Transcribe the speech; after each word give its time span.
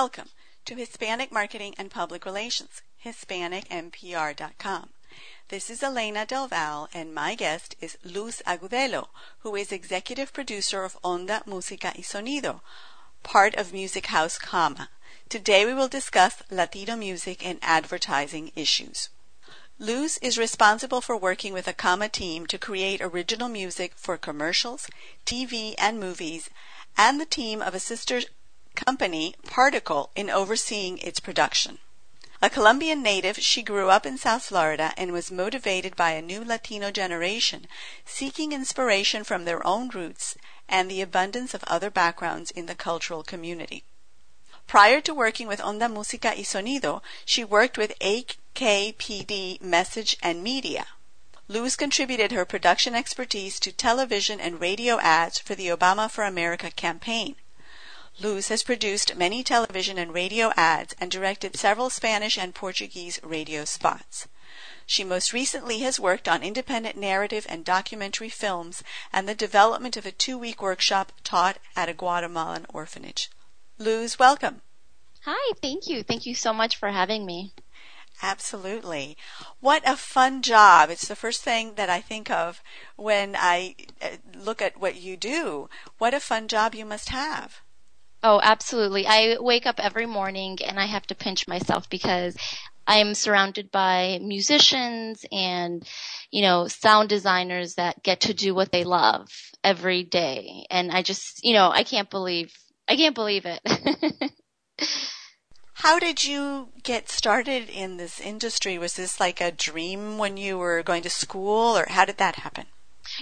Welcome 0.00 0.30
to 0.64 0.74
Hispanic 0.74 1.30
Marketing 1.30 1.74
and 1.76 1.90
Public 1.90 2.24
Relations, 2.24 2.80
HispanicMPR.com. 3.04 4.88
This 5.48 5.68
is 5.68 5.82
Elena 5.82 6.24
Del 6.24 6.48
Val, 6.48 6.88
and 6.94 7.14
my 7.14 7.34
guest 7.34 7.76
is 7.78 7.98
Luz 8.02 8.40
Agudelo, 8.46 9.08
who 9.40 9.54
is 9.54 9.70
executive 9.70 10.32
producer 10.32 10.82
of 10.82 10.96
Onda 11.04 11.44
Música 11.44 11.94
y 11.94 12.00
Sonido, 12.00 12.62
part 13.22 13.54
of 13.56 13.74
Music 13.74 14.06
House 14.06 14.38
Comma. 14.38 14.88
Today 15.28 15.66
we 15.66 15.74
will 15.74 15.88
discuss 15.88 16.42
Latino 16.50 16.96
music 16.96 17.44
and 17.44 17.58
advertising 17.60 18.50
issues. 18.56 19.10
Luz 19.78 20.16
is 20.22 20.38
responsible 20.38 21.02
for 21.02 21.18
working 21.18 21.52
with 21.52 21.68
a 21.68 21.74
Comma 21.74 22.08
team 22.08 22.46
to 22.46 22.56
create 22.56 23.02
original 23.02 23.50
music 23.50 23.92
for 23.96 24.16
commercials, 24.16 24.88
TV, 25.26 25.74
and 25.76 26.00
movies, 26.00 26.48
and 26.96 27.20
the 27.20 27.26
team 27.26 27.60
of 27.60 27.74
a 27.74 27.78
sister 27.78 28.22
company, 28.74 29.34
Particle, 29.44 30.10
in 30.14 30.30
overseeing 30.30 30.98
its 30.98 31.20
production. 31.20 31.78
A 32.44 32.50
Colombian 32.50 33.02
native, 33.02 33.38
she 33.38 33.62
grew 33.62 33.88
up 33.88 34.04
in 34.04 34.18
South 34.18 34.42
Florida 34.42 34.92
and 34.96 35.12
was 35.12 35.30
motivated 35.30 35.94
by 35.94 36.10
a 36.10 36.20
new 36.20 36.44
Latino 36.44 36.90
generation 36.90 37.68
seeking 38.04 38.50
inspiration 38.50 39.22
from 39.22 39.44
their 39.44 39.64
own 39.64 39.90
roots 39.90 40.34
and 40.68 40.90
the 40.90 41.00
abundance 41.00 41.54
of 41.54 41.62
other 41.68 41.88
backgrounds 41.88 42.50
in 42.50 42.66
the 42.66 42.74
cultural 42.74 43.22
community. 43.22 43.84
Prior 44.66 45.00
to 45.02 45.14
working 45.14 45.46
with 45.46 45.60
Onda 45.60 45.88
Música 45.88 46.34
y 46.34 46.42
Sonido, 46.42 47.00
she 47.24 47.44
worked 47.44 47.78
with 47.78 47.98
AKPD 48.00 49.60
Message 49.60 50.16
and 50.20 50.42
Media. 50.42 50.86
Luz 51.46 51.76
contributed 51.76 52.32
her 52.32 52.44
production 52.44 52.94
expertise 52.94 53.60
to 53.60 53.70
television 53.70 54.40
and 54.40 54.60
radio 54.60 54.98
ads 54.98 55.38
for 55.38 55.54
the 55.54 55.68
Obama 55.68 56.10
for 56.10 56.24
America 56.24 56.70
campaign. 56.70 57.36
Luz 58.20 58.48
has 58.48 58.62
produced 58.62 59.16
many 59.16 59.42
television 59.42 59.96
and 59.96 60.12
radio 60.12 60.52
ads 60.56 60.94
and 61.00 61.10
directed 61.10 61.56
several 61.56 61.88
Spanish 61.88 62.36
and 62.36 62.54
Portuguese 62.54 63.18
radio 63.22 63.64
spots. 63.64 64.28
She 64.84 65.02
most 65.02 65.32
recently 65.32 65.78
has 65.78 65.98
worked 65.98 66.28
on 66.28 66.42
independent 66.42 66.96
narrative 66.96 67.46
and 67.48 67.64
documentary 67.64 68.28
films 68.28 68.82
and 69.12 69.26
the 69.26 69.34
development 69.34 69.96
of 69.96 70.04
a 70.04 70.12
two 70.12 70.36
week 70.36 70.60
workshop 70.60 71.12
taught 71.24 71.58
at 71.74 71.88
a 71.88 71.94
Guatemalan 71.94 72.66
orphanage. 72.68 73.30
Luz, 73.78 74.18
welcome. 74.18 74.60
Hi, 75.24 75.52
thank 75.62 75.86
you. 75.86 76.02
Thank 76.02 76.26
you 76.26 76.34
so 76.34 76.52
much 76.52 76.76
for 76.76 76.90
having 76.90 77.24
me. 77.24 77.54
Absolutely. 78.20 79.16
What 79.60 79.82
a 79.88 79.96
fun 79.96 80.42
job. 80.42 80.90
It's 80.90 81.08
the 81.08 81.16
first 81.16 81.42
thing 81.42 81.74
that 81.74 81.88
I 81.88 82.00
think 82.00 82.30
of 82.30 82.62
when 82.96 83.34
I 83.36 83.74
uh, 84.02 84.16
look 84.34 84.60
at 84.60 84.76
what 84.76 84.96
you 84.96 85.16
do. 85.16 85.70
What 85.98 86.12
a 86.12 86.20
fun 86.20 86.46
job 86.46 86.74
you 86.74 86.84
must 86.84 87.08
have. 87.08 87.62
Oh, 88.22 88.40
absolutely. 88.42 89.06
I 89.06 89.38
wake 89.40 89.66
up 89.66 89.80
every 89.80 90.06
morning 90.06 90.58
and 90.64 90.78
I 90.78 90.86
have 90.86 91.06
to 91.08 91.14
pinch 91.14 91.48
myself 91.48 91.90
because 91.90 92.36
I'm 92.86 93.14
surrounded 93.14 93.70
by 93.72 94.20
musicians 94.22 95.24
and, 95.32 95.84
you 96.30 96.42
know, 96.42 96.68
sound 96.68 97.08
designers 97.08 97.74
that 97.74 98.02
get 98.02 98.20
to 98.22 98.34
do 98.34 98.54
what 98.54 98.70
they 98.70 98.84
love 98.84 99.28
every 99.64 100.04
day. 100.04 100.66
And 100.70 100.92
I 100.92 101.02
just, 101.02 101.44
you 101.44 101.54
know, 101.54 101.70
I 101.70 101.82
can't 101.82 102.10
believe, 102.10 102.52
I 102.88 102.96
can't 102.96 103.14
believe 103.14 103.44
it. 103.44 103.60
How 105.74 105.98
did 105.98 106.24
you 106.24 106.68
get 106.84 107.08
started 107.08 107.68
in 107.68 107.96
this 107.96 108.20
industry? 108.20 108.78
Was 108.78 108.94
this 108.94 109.18
like 109.18 109.40
a 109.40 109.50
dream 109.50 110.16
when 110.16 110.36
you 110.36 110.58
were 110.58 110.84
going 110.84 111.02
to 111.02 111.10
school 111.10 111.76
or 111.76 111.86
how 111.88 112.04
did 112.04 112.18
that 112.18 112.36
happen? 112.36 112.66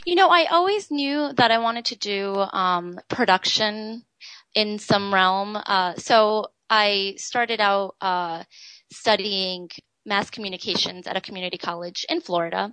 You 0.04 0.14
know, 0.14 0.28
I 0.28 0.44
always 0.44 0.90
knew 0.90 1.32
that 1.32 1.50
I 1.50 1.56
wanted 1.56 1.86
to 1.86 1.96
do 1.96 2.34
um, 2.52 3.00
production 3.08 4.04
in 4.54 4.78
some 4.78 5.12
realm. 5.12 5.56
Uh, 5.56 5.94
so 5.96 6.46
I 6.68 7.14
started 7.16 7.60
out 7.60 7.96
uh, 8.00 8.44
studying 8.92 9.70
mass 10.06 10.30
communications 10.30 11.06
at 11.06 11.16
a 11.16 11.20
community 11.20 11.58
college 11.58 12.06
in 12.08 12.20
Florida. 12.20 12.72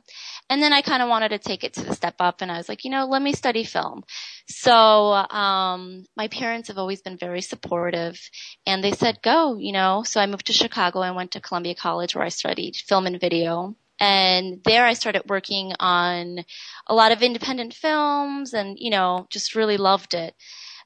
And 0.50 0.62
then 0.62 0.72
I 0.72 0.82
kind 0.82 1.04
of 1.04 1.10
wanted 1.10 1.30
to 1.30 1.40
take 1.40 1.64
it 1.64 1.74
to 1.74 1.84
the 1.84 1.94
step 1.94 2.16
up 2.20 2.42
and 2.42 2.52
I 2.52 2.58
was 2.58 2.70
like, 2.70 2.86
you 2.86 2.92
know, 2.92 3.06
let 3.06 3.22
me 3.22 3.34
study 3.34 3.64
film. 3.64 4.04
So, 4.48 4.74
um, 4.74 6.06
my 6.16 6.30
parents 6.30 6.70
have 6.70 6.78
always 6.78 7.02
been 7.02 7.18
very 7.18 7.42
supportive 7.42 8.18
and 8.66 8.84
they 8.84 8.94
said, 8.94 9.22
go, 9.22 9.58
you 9.58 9.74
know, 9.74 10.04
so 10.04 10.22
I 10.22 10.26
moved 10.26 10.48
to 10.48 10.54
Chicago 10.54 11.02
and 11.02 11.16
went 11.16 11.32
to 11.32 11.42
Columbia 11.42 11.76
College 11.76 12.16
where 12.16 12.26
I 12.26 12.30
studied 12.30 12.76
film 12.76 13.08
and 13.08 13.20
video. 13.20 13.76
And 14.00 14.62
there 14.64 14.86
I 14.86 14.94
started 14.94 15.24
working 15.28 15.74
on 15.80 16.46
a 16.86 16.94
lot 16.94 17.12
of 17.12 17.24
independent 17.24 17.74
films 17.74 18.54
and, 18.54 18.78
you 18.80 18.92
know, 18.92 19.28
just 19.32 19.56
really 19.56 19.78
loved 19.78 20.14
it 20.14 20.36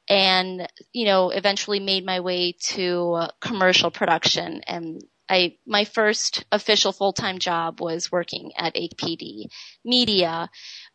and 0.09 0.67
you 0.94 1.06
know 1.06 1.29
eventually 1.29 1.79
made 1.79 2.06
my 2.06 2.19
way 2.19 2.56
to 2.62 3.28
commercial 3.39 3.91
production. 3.91 4.62
And 4.67 5.03
I 5.31 5.56
my 5.66 5.85
first 5.85 6.44
official 6.51 6.91
full 6.91 7.13
time 7.13 7.39
job 7.39 7.79
was 7.79 8.11
working 8.11 8.51
at 8.57 8.75
AKPD 8.75 9.45
Media, 9.85 10.50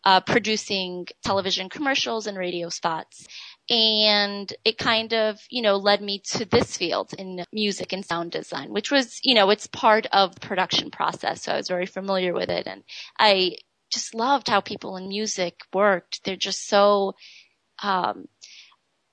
uh, 0.05 0.21
producing 0.21 1.07
television 1.25 1.71
commercials 1.71 2.27
and 2.27 2.37
radio 2.37 2.69
spots, 2.69 3.27
and 3.71 4.53
it 4.65 4.77
kind 4.77 5.15
of 5.15 5.41
you 5.49 5.63
know 5.63 5.77
led 5.77 6.03
me 6.03 6.21
to 6.33 6.45
this 6.45 6.77
field 6.77 7.15
in 7.19 7.45
music 7.51 7.95
and 7.95 8.05
sound 8.05 8.31
design, 8.31 8.73
which 8.73 8.91
was 8.91 9.21
you 9.25 9.35
know 9.35 9.49
it's 9.49 9.67
part 9.69 10.07
of 10.13 10.35
the 10.35 10.41
production 10.41 10.91
process, 10.91 11.43
so 11.43 11.53
I 11.53 11.57
was 11.57 11.69
very 11.69 11.87
familiar 11.87 12.35
with 12.35 12.51
it, 12.51 12.67
and 12.67 12.83
I 13.19 13.57
just 13.91 14.15
loved 14.15 14.49
how 14.49 14.61
people 14.61 14.99
in 14.99 15.09
music 15.09 15.61
worked. 15.73 16.25
They're 16.25 16.37
just 16.37 16.69
so 16.69 17.15
um, 17.83 18.27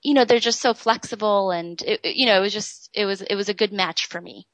you 0.04 0.14
know, 0.14 0.26
they're 0.26 0.40
just 0.40 0.62
so 0.62 0.74
flexible 0.74 1.52
and, 1.52 1.82
it, 1.82 2.02
you 2.04 2.26
know, 2.26 2.38
it 2.38 2.42
was 2.42 2.54
just, 2.54 2.90
it 2.94 3.06
was, 3.06 3.22
it 3.22 3.36
was 3.36 3.50
a 3.50 3.54
good 3.54 3.72
match 3.72 4.08
for 4.08 4.22
me. 4.22 4.48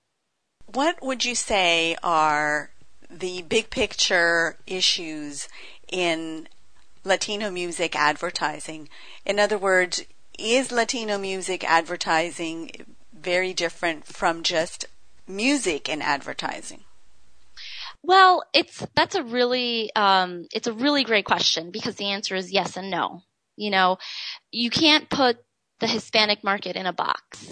What 0.65 1.01
would 1.01 1.25
you 1.25 1.35
say 1.35 1.95
are 2.03 2.69
the 3.09 3.41
big 3.41 3.69
picture 3.71 4.57
issues 4.67 5.47
in 5.91 6.47
Latino 7.03 7.49
music 7.49 7.95
advertising? 7.95 8.89
In 9.25 9.39
other 9.39 9.57
words, 9.57 10.03
is 10.37 10.71
Latino 10.71 11.17
music 11.17 11.69
advertising 11.69 12.71
very 13.11 13.53
different 13.53 14.05
from 14.05 14.43
just 14.43 14.85
music 15.27 15.89
and 15.89 16.03
advertising? 16.03 16.83
Well, 18.01 18.43
it's 18.53 18.85
that's 18.95 19.15
a 19.15 19.23
really 19.23 19.89
um, 19.95 20.45
it's 20.53 20.67
a 20.67 20.73
really 20.73 21.03
great 21.03 21.25
question 21.25 21.71
because 21.71 21.95
the 21.95 22.11
answer 22.11 22.35
is 22.35 22.51
yes 22.51 22.77
and 22.77 22.89
no. 22.89 23.23
You 23.59 23.71
know, 23.71 23.97
you 24.51 24.69
can't 24.69 25.09
put 25.09 25.37
the 25.79 25.87
Hispanic 25.87 26.43
market 26.43 26.75
in 26.75 26.85
a 26.85 26.93
box. 26.93 27.47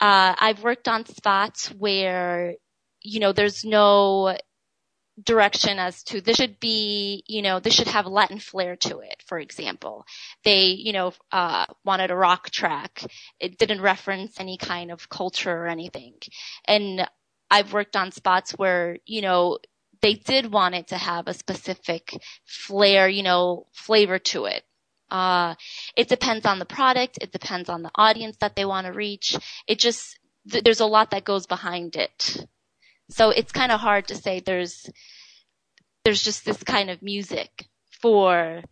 Uh, 0.00 0.34
I've 0.38 0.62
worked 0.62 0.88
on 0.88 1.06
spots 1.06 1.68
where, 1.68 2.54
you 3.02 3.20
know, 3.20 3.32
there's 3.32 3.64
no 3.64 4.36
direction 5.22 5.78
as 5.78 6.02
to 6.04 6.20
this 6.20 6.36
should 6.36 6.60
be, 6.60 7.24
you 7.26 7.42
know, 7.42 7.58
this 7.58 7.74
should 7.74 7.88
have 7.88 8.06
Latin 8.06 8.38
flair 8.38 8.76
to 8.76 9.00
it, 9.00 9.22
for 9.26 9.38
example. 9.38 10.06
They, 10.44 10.66
you 10.66 10.92
know, 10.92 11.12
uh, 11.32 11.66
wanted 11.84 12.10
a 12.10 12.16
rock 12.16 12.50
track. 12.50 13.04
It 13.40 13.58
didn't 13.58 13.80
reference 13.80 14.38
any 14.38 14.56
kind 14.56 14.92
of 14.92 15.08
culture 15.08 15.50
or 15.52 15.66
anything. 15.66 16.14
And 16.66 17.08
I've 17.50 17.72
worked 17.72 17.96
on 17.96 18.12
spots 18.12 18.52
where, 18.52 18.98
you 19.06 19.22
know, 19.22 19.58
they 20.00 20.14
did 20.14 20.52
want 20.52 20.76
it 20.76 20.88
to 20.88 20.96
have 20.96 21.26
a 21.26 21.34
specific 21.34 22.16
flair, 22.44 23.08
you 23.08 23.24
know, 23.24 23.66
flavor 23.72 24.18
to 24.20 24.44
it. 24.44 24.62
Uh, 25.10 25.54
it 25.96 26.08
depends 26.08 26.46
on 26.46 26.58
the 26.58 26.64
product. 26.64 27.18
It 27.20 27.32
depends 27.32 27.68
on 27.68 27.82
the 27.82 27.90
audience 27.94 28.36
that 28.40 28.56
they 28.56 28.64
want 28.64 28.86
to 28.86 28.92
reach. 28.92 29.36
It 29.66 29.78
just, 29.78 30.18
th- 30.50 30.64
there's 30.64 30.80
a 30.80 30.86
lot 30.86 31.10
that 31.10 31.24
goes 31.24 31.46
behind 31.46 31.96
it. 31.96 32.46
So 33.10 33.30
it's 33.30 33.52
kind 33.52 33.72
of 33.72 33.80
hard 33.80 34.08
to 34.08 34.14
say 34.14 34.40
there's, 34.40 34.88
there's 36.04 36.22
just 36.22 36.44
this 36.44 36.62
kind 36.62 36.90
of 36.90 37.02
music 37.02 37.66
for, 38.02 38.62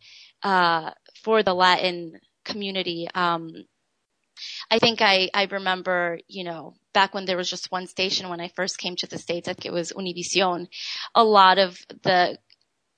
uh, 0.43 0.91
for 1.23 1.43
the 1.43 1.55
Latin 1.55 2.21
community. 2.45 3.09
Um, 3.15 3.51
I 4.71 4.79
think 4.79 5.01
I, 5.01 5.31
I 5.33 5.45
remember, 5.51 6.19
you 6.29 6.45
know, 6.45 6.75
back 6.93 7.15
when 7.15 7.25
there 7.25 7.39
was 7.39 7.49
just 7.49 7.73
one 7.73 7.87
station 7.87 8.29
when 8.29 8.41
I 8.41 8.49
first 8.49 8.79
came 8.79 8.97
to 8.97 9.07
the 9.07 9.19
States, 9.19 9.49
I 9.49 9.55
think 9.55 9.67
it 9.67 9.73
was 9.73 9.93
Univision, 9.93 10.67
a 11.15 11.25
lot 11.25 11.59
of 11.59 11.79
the 12.03 12.39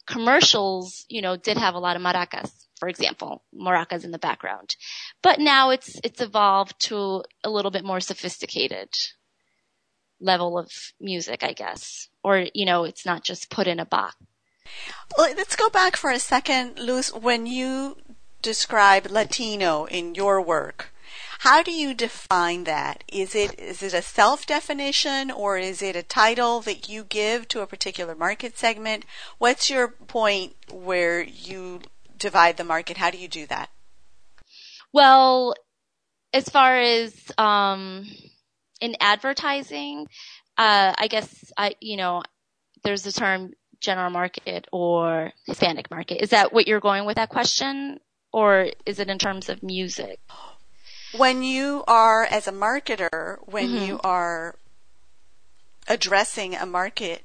commercials, 0.06 1.04
you 1.08 1.22
know, 1.22 1.36
did 1.36 1.56
have 1.56 1.74
a 1.74 1.78
lot 1.78 1.96
of 1.96 2.02
maracas 2.02 2.50
for 2.78 2.88
example, 2.88 3.42
maracas 3.54 4.04
in 4.04 4.10
the 4.10 4.18
background. 4.18 4.76
But 5.22 5.40
now 5.40 5.70
it's 5.70 5.98
it's 6.04 6.20
evolved 6.20 6.78
to 6.86 7.24
a 7.44 7.50
little 7.50 7.70
bit 7.70 7.84
more 7.84 8.00
sophisticated 8.00 8.88
level 10.20 10.58
of 10.58 10.70
music, 11.00 11.42
I 11.42 11.52
guess. 11.52 12.08
Or, 12.22 12.46
you 12.54 12.66
know, 12.66 12.84
it's 12.84 13.06
not 13.06 13.24
just 13.24 13.50
put 13.50 13.66
in 13.66 13.80
a 13.80 13.86
box. 13.86 14.16
Let's 15.16 15.56
go 15.56 15.68
back 15.70 15.96
for 15.96 16.10
a 16.10 16.18
second, 16.18 16.78
Luz. 16.78 17.12
When 17.12 17.46
you 17.46 17.96
describe 18.42 19.06
Latino 19.10 19.86
in 19.86 20.14
your 20.14 20.42
work, 20.42 20.92
how 21.40 21.62
do 21.62 21.70
you 21.70 21.94
define 21.94 22.64
that? 22.64 23.04
Is 23.08 23.34
it 23.34 23.58
is 23.58 23.82
it 23.82 23.94
a 23.94 24.02
self 24.02 24.44
definition 24.44 25.30
or 25.30 25.56
is 25.56 25.80
it 25.80 25.96
a 25.96 26.02
title 26.02 26.60
that 26.62 26.88
you 26.88 27.04
give 27.04 27.48
to 27.48 27.60
a 27.60 27.66
particular 27.66 28.14
market 28.14 28.58
segment? 28.58 29.04
What's 29.38 29.70
your 29.70 29.88
point 29.88 30.56
where 30.70 31.22
you 31.22 31.80
divide 32.18 32.56
the 32.56 32.64
market? 32.64 32.96
How 32.96 33.10
do 33.10 33.18
you 33.18 33.28
do 33.28 33.46
that? 33.46 33.70
Well, 34.92 35.54
as 36.32 36.48
far 36.48 36.78
as 36.78 37.14
um, 37.38 38.06
in 38.80 38.96
advertising, 39.00 40.06
uh, 40.56 40.94
I 40.96 41.08
guess 41.08 41.52
I, 41.56 41.74
you 41.80 41.96
know, 41.96 42.22
there's 42.82 43.02
the 43.02 43.12
term 43.12 43.52
general 43.80 44.10
market 44.10 44.66
or 44.72 45.32
Hispanic 45.46 45.90
market. 45.90 46.22
Is 46.22 46.30
that 46.30 46.52
what 46.52 46.66
you're 46.66 46.80
going 46.80 47.06
with 47.06 47.16
that 47.16 47.28
question? 47.28 48.00
Or 48.32 48.68
is 48.84 48.98
it 48.98 49.08
in 49.08 49.18
terms 49.18 49.48
of 49.48 49.62
music? 49.62 50.20
When 51.16 51.42
you 51.42 51.84
are, 51.88 52.24
as 52.24 52.46
a 52.46 52.52
marketer, 52.52 53.38
when 53.46 53.68
mm-hmm. 53.68 53.84
you 53.84 54.00
are 54.04 54.56
addressing 55.86 56.54
a 56.54 56.66
market, 56.66 57.22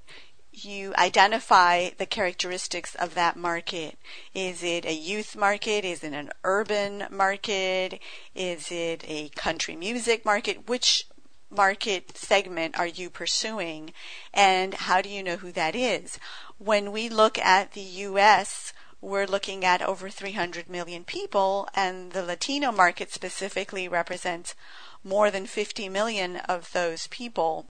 you 0.53 0.93
identify 0.95 1.89
the 1.97 2.05
characteristics 2.05 2.95
of 2.95 3.15
that 3.15 3.35
market. 3.35 3.97
Is 4.33 4.63
it 4.63 4.85
a 4.85 4.93
youth 4.93 5.35
market? 5.35 5.83
Is 5.83 6.03
it 6.03 6.13
an 6.13 6.29
urban 6.43 7.07
market? 7.09 7.99
Is 8.35 8.71
it 8.71 9.03
a 9.07 9.29
country 9.29 9.75
music 9.75 10.25
market? 10.25 10.67
Which 10.67 11.07
market 11.49 12.17
segment 12.17 12.77
are 12.79 12.87
you 12.87 13.09
pursuing 13.09 13.93
and 14.33 14.73
how 14.73 15.01
do 15.01 15.09
you 15.09 15.23
know 15.23 15.37
who 15.37 15.51
that 15.51 15.75
is? 15.75 16.19
When 16.57 16.91
we 16.91 17.09
look 17.09 17.37
at 17.37 17.73
the 17.73 17.81
US, 17.81 18.73
we're 19.01 19.27
looking 19.27 19.65
at 19.65 19.81
over 19.81 20.09
300 20.09 20.69
million 20.69 21.03
people 21.03 21.67
and 21.75 22.13
the 22.13 22.23
Latino 22.23 22.71
market 22.71 23.11
specifically 23.11 23.87
represents 23.87 24.55
more 25.03 25.29
than 25.29 25.45
50 25.45 25.89
million 25.89 26.37
of 26.37 26.71
those 26.71 27.07
people. 27.07 27.65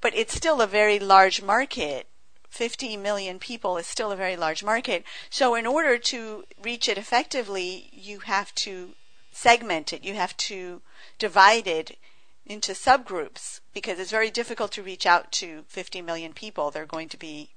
But 0.00 0.14
it's 0.14 0.34
still 0.34 0.60
a 0.60 0.66
very 0.66 0.98
large 0.98 1.42
market. 1.42 2.06
50 2.48 2.96
million 2.96 3.38
people 3.38 3.76
is 3.76 3.86
still 3.86 4.12
a 4.12 4.16
very 4.16 4.36
large 4.36 4.64
market. 4.64 5.04
So 5.30 5.54
in 5.54 5.66
order 5.66 5.98
to 5.98 6.44
reach 6.62 6.88
it 6.88 6.96
effectively, 6.96 7.90
you 7.92 8.20
have 8.20 8.54
to 8.56 8.94
segment 9.30 9.92
it. 9.92 10.04
You 10.04 10.14
have 10.14 10.36
to 10.38 10.80
divide 11.18 11.66
it 11.66 11.98
into 12.46 12.72
subgroups 12.72 13.60
because 13.74 13.98
it's 13.98 14.10
very 14.10 14.30
difficult 14.30 14.72
to 14.72 14.82
reach 14.82 15.04
out 15.04 15.32
to 15.32 15.64
50 15.68 16.00
million 16.00 16.32
people. 16.32 16.70
They're 16.70 16.86
going 16.86 17.08
to 17.10 17.18
be 17.18 17.50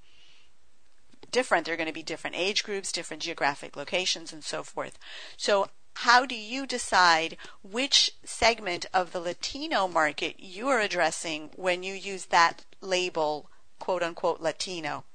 different. 1.32 1.66
They're 1.66 1.78
going 1.78 1.88
to 1.88 1.94
be 1.94 2.04
different 2.04 2.36
age 2.36 2.64
groups, 2.64 2.92
different 2.92 3.24
geographic 3.24 3.76
locations, 3.76 4.34
and 4.34 4.44
so 4.44 4.64
forth. 4.64 4.98
So, 5.38 5.70
how 6.00 6.26
do 6.26 6.36
you 6.36 6.66
decide 6.66 7.38
which 7.62 8.12
segment 8.24 8.86
of 8.94 9.12
the 9.12 9.20
Latino 9.20 9.88
market 9.88 10.40
you 10.40 10.68
are 10.70 10.80
addressing 10.80 11.52
when 11.56 11.84
you 11.84 11.94
use 11.94 12.26
that 12.26 12.66
label, 12.82 13.50
quote 13.80 14.04
unquote, 14.04 14.42
Latino? 14.42 15.06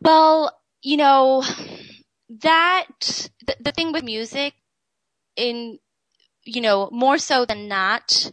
Well, 0.00 0.58
you 0.82 0.96
know, 0.96 1.44
that, 2.28 3.28
the, 3.46 3.56
the 3.60 3.72
thing 3.72 3.92
with 3.92 4.04
music 4.04 4.54
in 5.36 5.78
you 6.44 6.60
know, 6.60 6.88
more 6.90 7.18
so 7.18 7.44
than 7.44 7.68
not, 7.68 8.30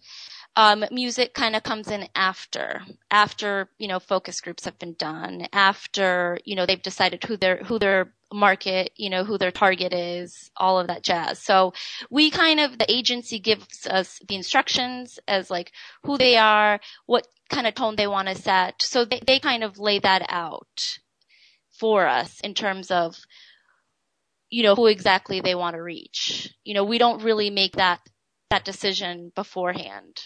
um, 0.56 0.84
music 0.92 1.34
kind 1.34 1.56
of 1.56 1.64
comes 1.64 1.90
in 1.90 2.08
after, 2.16 2.82
after, 3.12 3.70
you 3.78 3.88
know, 3.88 4.00
focus 4.00 4.42
groups 4.42 4.66
have 4.66 4.80
been 4.80 4.94
done, 4.94 5.48
after, 5.54 6.40
you 6.44 6.56
know, 6.56 6.66
they've 6.66 6.82
decided 6.82 7.24
who 7.24 7.38
their, 7.38 7.58
who 7.58 7.80
their 7.80 8.14
market, 8.32 8.92
you 8.96 9.10
know, 9.10 9.24
who 9.24 9.38
their 9.38 9.52
target 9.52 9.94
is, 9.94 10.52
all 10.56 10.80
of 10.80 10.88
that 10.88 11.04
jazz. 11.04 11.40
So 11.40 11.74
we 12.10 12.30
kind 12.30 12.60
of, 12.60 12.78
the 12.78 12.92
agency 12.92 13.40
gives 13.40 13.88
us 13.88 14.20
the 14.28 14.36
instructions 14.36 15.20
as 15.28 15.50
like 15.50 15.72
who 16.04 16.18
they 16.18 16.38
are, 16.38 16.80
what 17.06 17.28
kind 17.50 17.66
of 17.66 17.76
tone 17.76 17.96
they 17.96 18.08
want 18.08 18.28
to 18.28 18.36
set. 18.36 18.82
So 18.82 19.06
they, 19.06 19.22
they 19.26 19.40
kind 19.40 19.64
of 19.64 19.80
lay 19.80 20.00
that 20.00 20.26
out 20.30 21.00
for 21.72 22.08
us 22.08 22.40
in 22.42 22.54
terms 22.54 22.92
of 22.92 23.16
you 24.50 24.64
know, 24.64 24.76
who 24.76 24.88
exactly 24.88 25.42
they 25.42 25.56
want 25.56 25.76
to 25.76 25.82
reach. 25.82 26.54
You 26.64 26.74
know, 26.74 26.84
we 26.84 26.98
don't 26.98 27.24
really 27.24 27.50
make 27.50 27.74
that, 27.74 28.00
that 28.50 28.66
decision 28.66 29.32
beforehand. 29.36 30.18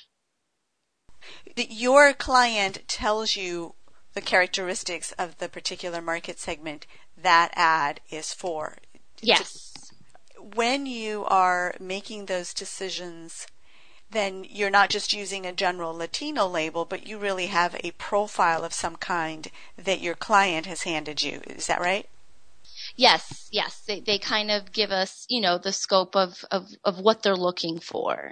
Your 1.56 2.14
client 2.14 2.84
tells 2.88 3.36
you 3.36 3.76
the 4.14 4.22
characteristics 4.22 5.12
of 5.14 5.38
the 5.38 5.50
particular 5.50 6.02
market 6.02 6.40
segment 6.40 6.86
that 7.24 7.52
ad 7.56 8.00
is 8.10 8.34
for. 8.34 8.78
Yes. 9.22 9.74
When 10.40 10.86
you 10.86 11.26
are 11.26 11.76
making 11.80 12.26
those 12.26 12.54
decisions, 12.54 13.48
then 14.12 14.46
you're 14.48 14.70
not 14.70 14.90
just 14.90 15.14
using 15.14 15.46
a 15.46 15.52
general 15.52 15.96
Latino 15.96 16.48
label, 16.48 16.86
but 16.86 17.08
you 17.08 17.18
really 17.18 17.48
have 17.48 17.76
a 17.84 17.92
profile 17.92 18.64
of 18.64 18.74
some 18.74 18.96
kind 18.96 19.50
that 19.78 20.02
your 20.02 20.16
client 20.16 20.66
has 20.66 20.84
handed 20.84 21.24
you. 21.24 21.42
Is 21.48 21.68
that 21.68 21.82
right? 21.82 22.08
Yes, 22.96 23.50
yes. 23.52 23.82
They 23.88 24.02
they 24.02 24.20
kind 24.20 24.52
of 24.52 24.72
give 24.72 24.92
us, 24.92 25.26
you 25.30 25.42
know, 25.42 25.58
the 25.58 25.72
scope 25.74 26.16
of 26.16 26.46
of 26.52 26.68
of 26.84 27.00
what 27.00 27.24
they're 27.24 27.36
looking 27.36 27.80
for. 27.80 28.32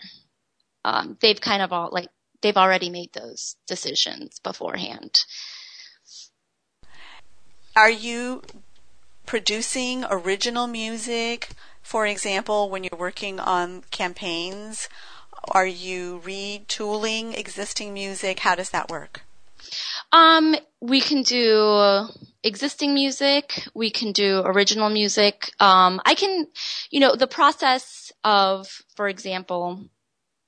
Um, 0.86 1.18
they've 1.22 1.40
kind 1.40 1.62
of 1.62 1.74
all 1.74 1.90
like 1.92 2.10
they've 2.42 2.58
already 2.58 2.90
made 2.90 3.14
those 3.14 3.56
decisions 3.68 4.40
beforehand. 4.40 5.24
Are 7.76 7.90
you 7.90 8.44
producing 9.32 10.04
original 10.10 10.68
music? 10.68 11.52
For 11.82 12.06
example, 12.06 12.70
when 12.70 12.84
you're 12.84 13.00
working 13.00 13.40
on 13.40 13.82
campaigns, 13.90 14.90
are 15.48 15.66
you 15.66 16.20
retooling 16.26 17.38
existing 17.38 17.94
music? 17.94 18.40
How 18.40 18.56
does 18.56 18.72
that 18.72 18.90
work? 18.90 19.22
Um, 20.12 20.54
we 20.82 21.00
can 21.00 21.22
do 21.22 22.10
existing 22.44 22.94
music. 22.94 23.70
We 23.74 23.90
can 23.90 24.12
do 24.12 24.42
original 24.44 24.90
music. 24.90 25.54
Um, 25.62 26.02
I 26.06 26.14
can, 26.14 26.48
you 26.90 27.00
know, 27.00 27.16
the 27.16 27.26
process 27.26 28.12
of, 28.26 28.68
for 28.98 29.08
example, 29.08 29.86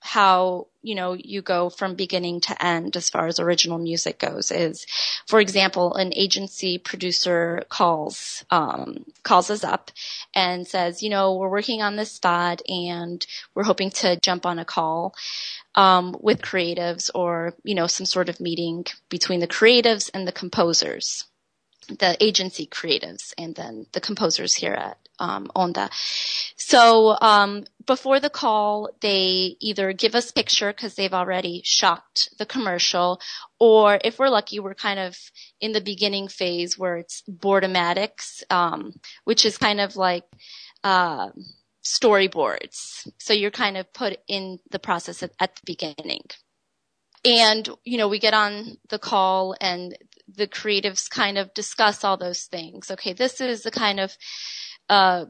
how, 0.03 0.67
you 0.81 0.95
know, 0.95 1.13
you 1.13 1.41
go 1.41 1.69
from 1.69 1.95
beginning 1.95 2.41
to 2.41 2.65
end 2.65 2.95
as 2.97 3.09
far 3.09 3.27
as 3.27 3.39
original 3.39 3.77
music 3.77 4.19
goes 4.19 4.51
is, 4.51 4.85
for 5.27 5.39
example, 5.39 5.95
an 5.95 6.13
agency 6.13 6.77
producer 6.77 7.63
calls, 7.69 8.43
um, 8.51 9.05
calls 9.23 9.49
us 9.49 9.63
up 9.63 9.91
and 10.35 10.67
says, 10.67 11.01
you 11.01 11.09
know, 11.09 11.35
we're 11.35 11.49
working 11.49 11.81
on 11.81 11.95
this 11.95 12.11
spot 12.11 12.61
and 12.67 13.25
we're 13.55 13.63
hoping 13.63 13.89
to 13.91 14.19
jump 14.19 14.45
on 14.45 14.59
a 14.59 14.65
call 14.65 15.15
um, 15.75 16.15
with 16.19 16.41
creatives 16.41 17.09
or 17.15 17.55
you 17.63 17.75
know 17.75 17.87
some 17.87 18.05
sort 18.05 18.29
of 18.29 18.39
meeting 18.39 18.85
between 19.09 19.39
the 19.39 19.47
creatives 19.47 20.09
and 20.13 20.27
the 20.27 20.31
composers 20.31 21.25
the 21.87 22.15
agency 22.23 22.65
creatives 22.65 23.33
and 23.37 23.55
then 23.55 23.85
the 23.91 24.01
composers 24.01 24.55
here 24.55 24.73
at 24.73 24.97
um, 25.19 25.47
Onda. 25.55 25.89
So 26.57 27.17
um, 27.21 27.65
before 27.85 28.19
the 28.19 28.29
call, 28.29 28.89
they 29.01 29.57
either 29.59 29.93
give 29.93 30.15
us 30.15 30.31
picture 30.31 30.71
because 30.71 30.95
they've 30.95 31.13
already 31.13 31.61
shot 31.63 32.27
the 32.39 32.45
commercial, 32.45 33.21
or 33.59 33.99
if 34.03 34.19
we're 34.19 34.29
lucky, 34.29 34.59
we're 34.59 34.73
kind 34.73 34.99
of 34.99 35.17
in 35.59 35.73
the 35.73 35.81
beginning 35.81 36.27
phase 36.27 36.77
where 36.77 36.97
it's 36.97 37.23
boardmatics, 37.29 38.43
um, 38.49 38.93
which 39.23 39.45
is 39.45 39.57
kind 39.57 39.79
of 39.79 39.95
like 39.95 40.25
uh, 40.83 41.29
storyboards. 41.83 43.07
So 43.17 43.33
you're 43.33 43.51
kind 43.51 43.77
of 43.77 43.91
put 43.93 44.17
in 44.27 44.59
the 44.71 44.79
process 44.79 45.23
at, 45.23 45.31
at, 45.39 45.55
the 45.55 45.61
beginning. 45.65 46.23
And, 47.25 47.69
you 47.83 47.97
know, 47.97 48.07
we 48.07 48.19
get 48.19 48.33
on 48.33 48.77
the 48.89 48.99
call 48.99 49.55
and 49.61 49.97
the 50.27 50.47
creatives 50.47 51.09
kind 51.09 51.37
of 51.37 51.53
discuss 51.53 52.03
all 52.03 52.17
those 52.17 52.43
things. 52.43 52.91
Okay, 52.91 53.13
this 53.13 53.39
is 53.39 53.63
the 53.63 53.71
kind 53.71 53.99
of, 53.99 54.17
uh, 54.89 55.25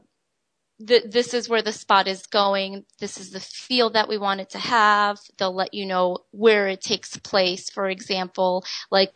this 0.80 1.34
is 1.34 1.48
where 1.48 1.62
the 1.62 1.72
spot 1.72 2.08
is 2.08 2.26
going. 2.26 2.84
This 2.98 3.16
is 3.18 3.30
the 3.30 3.40
feel 3.40 3.90
that 3.90 4.08
we 4.08 4.18
want 4.18 4.40
it 4.40 4.50
to 4.50 4.58
have. 4.58 5.18
They'll 5.38 5.54
let 5.54 5.72
you 5.72 5.86
know 5.86 6.18
where 6.32 6.66
it 6.66 6.80
takes 6.80 7.16
place. 7.16 7.70
For 7.70 7.88
example, 7.88 8.64
like 8.90 9.14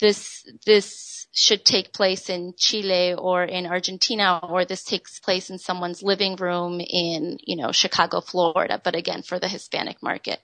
this, 0.00 0.44
this 0.64 1.26
should 1.32 1.64
take 1.64 1.92
place 1.92 2.30
in 2.30 2.54
Chile 2.56 3.14
or 3.14 3.44
in 3.44 3.66
Argentina, 3.66 4.40
or 4.42 4.64
this 4.64 4.82
takes 4.82 5.20
place 5.20 5.50
in 5.50 5.58
someone's 5.58 6.02
living 6.02 6.36
room 6.36 6.80
in, 6.80 7.38
you 7.44 7.56
know, 7.56 7.70
Chicago, 7.70 8.20
Florida, 8.20 8.80
but 8.82 8.94
again, 8.94 9.22
for 9.22 9.38
the 9.38 9.48
Hispanic 9.48 10.02
market. 10.02 10.40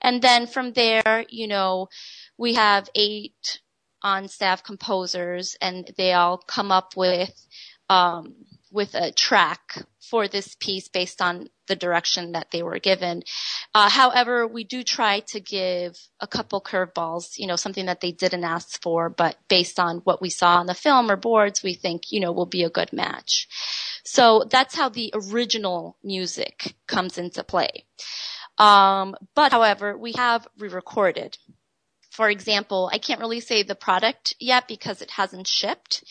And 0.00 0.22
then 0.22 0.46
from 0.46 0.72
there, 0.72 1.24
you 1.28 1.48
know, 1.48 1.88
we 2.38 2.54
have 2.54 2.88
eight 2.94 3.60
on 4.02 4.28
staff 4.28 4.62
composers 4.62 5.56
and 5.60 5.90
they 5.96 6.12
all 6.12 6.38
come 6.38 6.70
up 6.70 6.96
with, 6.96 7.34
um, 7.88 8.34
with 8.70 8.94
a 8.94 9.12
track 9.12 9.84
for 10.00 10.28
this 10.28 10.54
piece 10.54 10.88
based 10.88 11.20
on 11.20 11.48
the 11.66 11.76
direction 11.76 12.32
that 12.32 12.50
they 12.50 12.62
were 12.62 12.78
given. 12.78 13.22
Uh, 13.74 13.88
however, 13.88 14.46
we 14.46 14.64
do 14.64 14.82
try 14.82 15.20
to 15.20 15.40
give 15.40 15.96
a 16.20 16.26
couple 16.26 16.60
curveballs, 16.60 17.38
you 17.38 17.46
know, 17.46 17.56
something 17.56 17.86
that 17.86 18.00
they 18.00 18.12
didn't 18.12 18.44
ask 18.44 18.80
for, 18.82 19.08
but 19.08 19.36
based 19.48 19.80
on 19.80 19.98
what 19.98 20.22
we 20.22 20.30
saw 20.30 20.56
on 20.56 20.66
the 20.66 20.74
film 20.74 21.10
or 21.10 21.16
boards, 21.16 21.62
we 21.62 21.74
think, 21.74 22.12
you 22.12 22.20
know, 22.20 22.32
will 22.32 22.46
be 22.46 22.62
a 22.62 22.70
good 22.70 22.92
match. 22.92 23.48
So 24.04 24.44
that's 24.48 24.76
how 24.76 24.88
the 24.88 25.12
original 25.14 25.96
music 26.04 26.74
comes 26.86 27.18
into 27.18 27.42
play. 27.42 27.84
Um, 28.58 29.16
but 29.34 29.52
however, 29.52 29.98
we 29.98 30.12
have 30.16 30.46
re-recorded 30.58 31.36
for 32.16 32.30
example, 32.30 32.88
I 32.90 32.96
can't 32.96 33.20
really 33.20 33.40
say 33.40 33.62
the 33.62 33.74
product 33.74 34.34
yet 34.40 34.66
because 34.66 35.02
it 35.02 35.10
hasn't 35.12 35.46
shipped, 35.46 36.02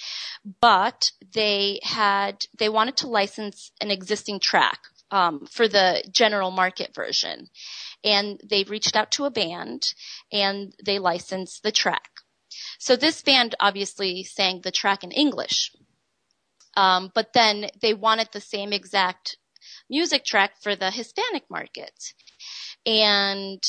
but 0.61 1.11
they 1.33 1.79
had, 1.81 2.45
they 2.59 2.69
wanted 2.69 2.97
to 2.97 3.07
license 3.07 3.71
an 3.81 3.89
existing 3.89 4.39
track, 4.39 4.81
um, 5.09 5.47
for 5.47 5.67
the 5.67 6.03
general 6.11 6.51
market 6.51 6.93
version. 6.93 7.49
and 8.03 8.39
they 8.47 8.63
reached 8.63 8.95
out 8.95 9.09
to 9.09 9.25
a 9.25 9.31
band 9.31 9.81
and 10.31 10.75
they 10.85 10.99
licensed 10.99 11.63
the 11.63 11.71
track. 11.71 12.11
So 12.77 12.95
this 12.95 13.23
band 13.23 13.55
obviously 13.59 14.23
sang 14.23 14.61
the 14.61 14.71
track 14.71 15.03
in 15.03 15.11
English. 15.11 15.71
Um, 16.77 17.11
but 17.15 17.33
then 17.33 17.69
they 17.81 17.95
wanted 17.95 18.29
the 18.31 18.41
same 18.41 18.71
exact 18.73 19.37
music 19.89 20.23
track 20.23 20.51
for 20.61 20.75
the 20.75 20.91
Hispanic 20.91 21.49
market. 21.49 22.13
And 22.85 23.63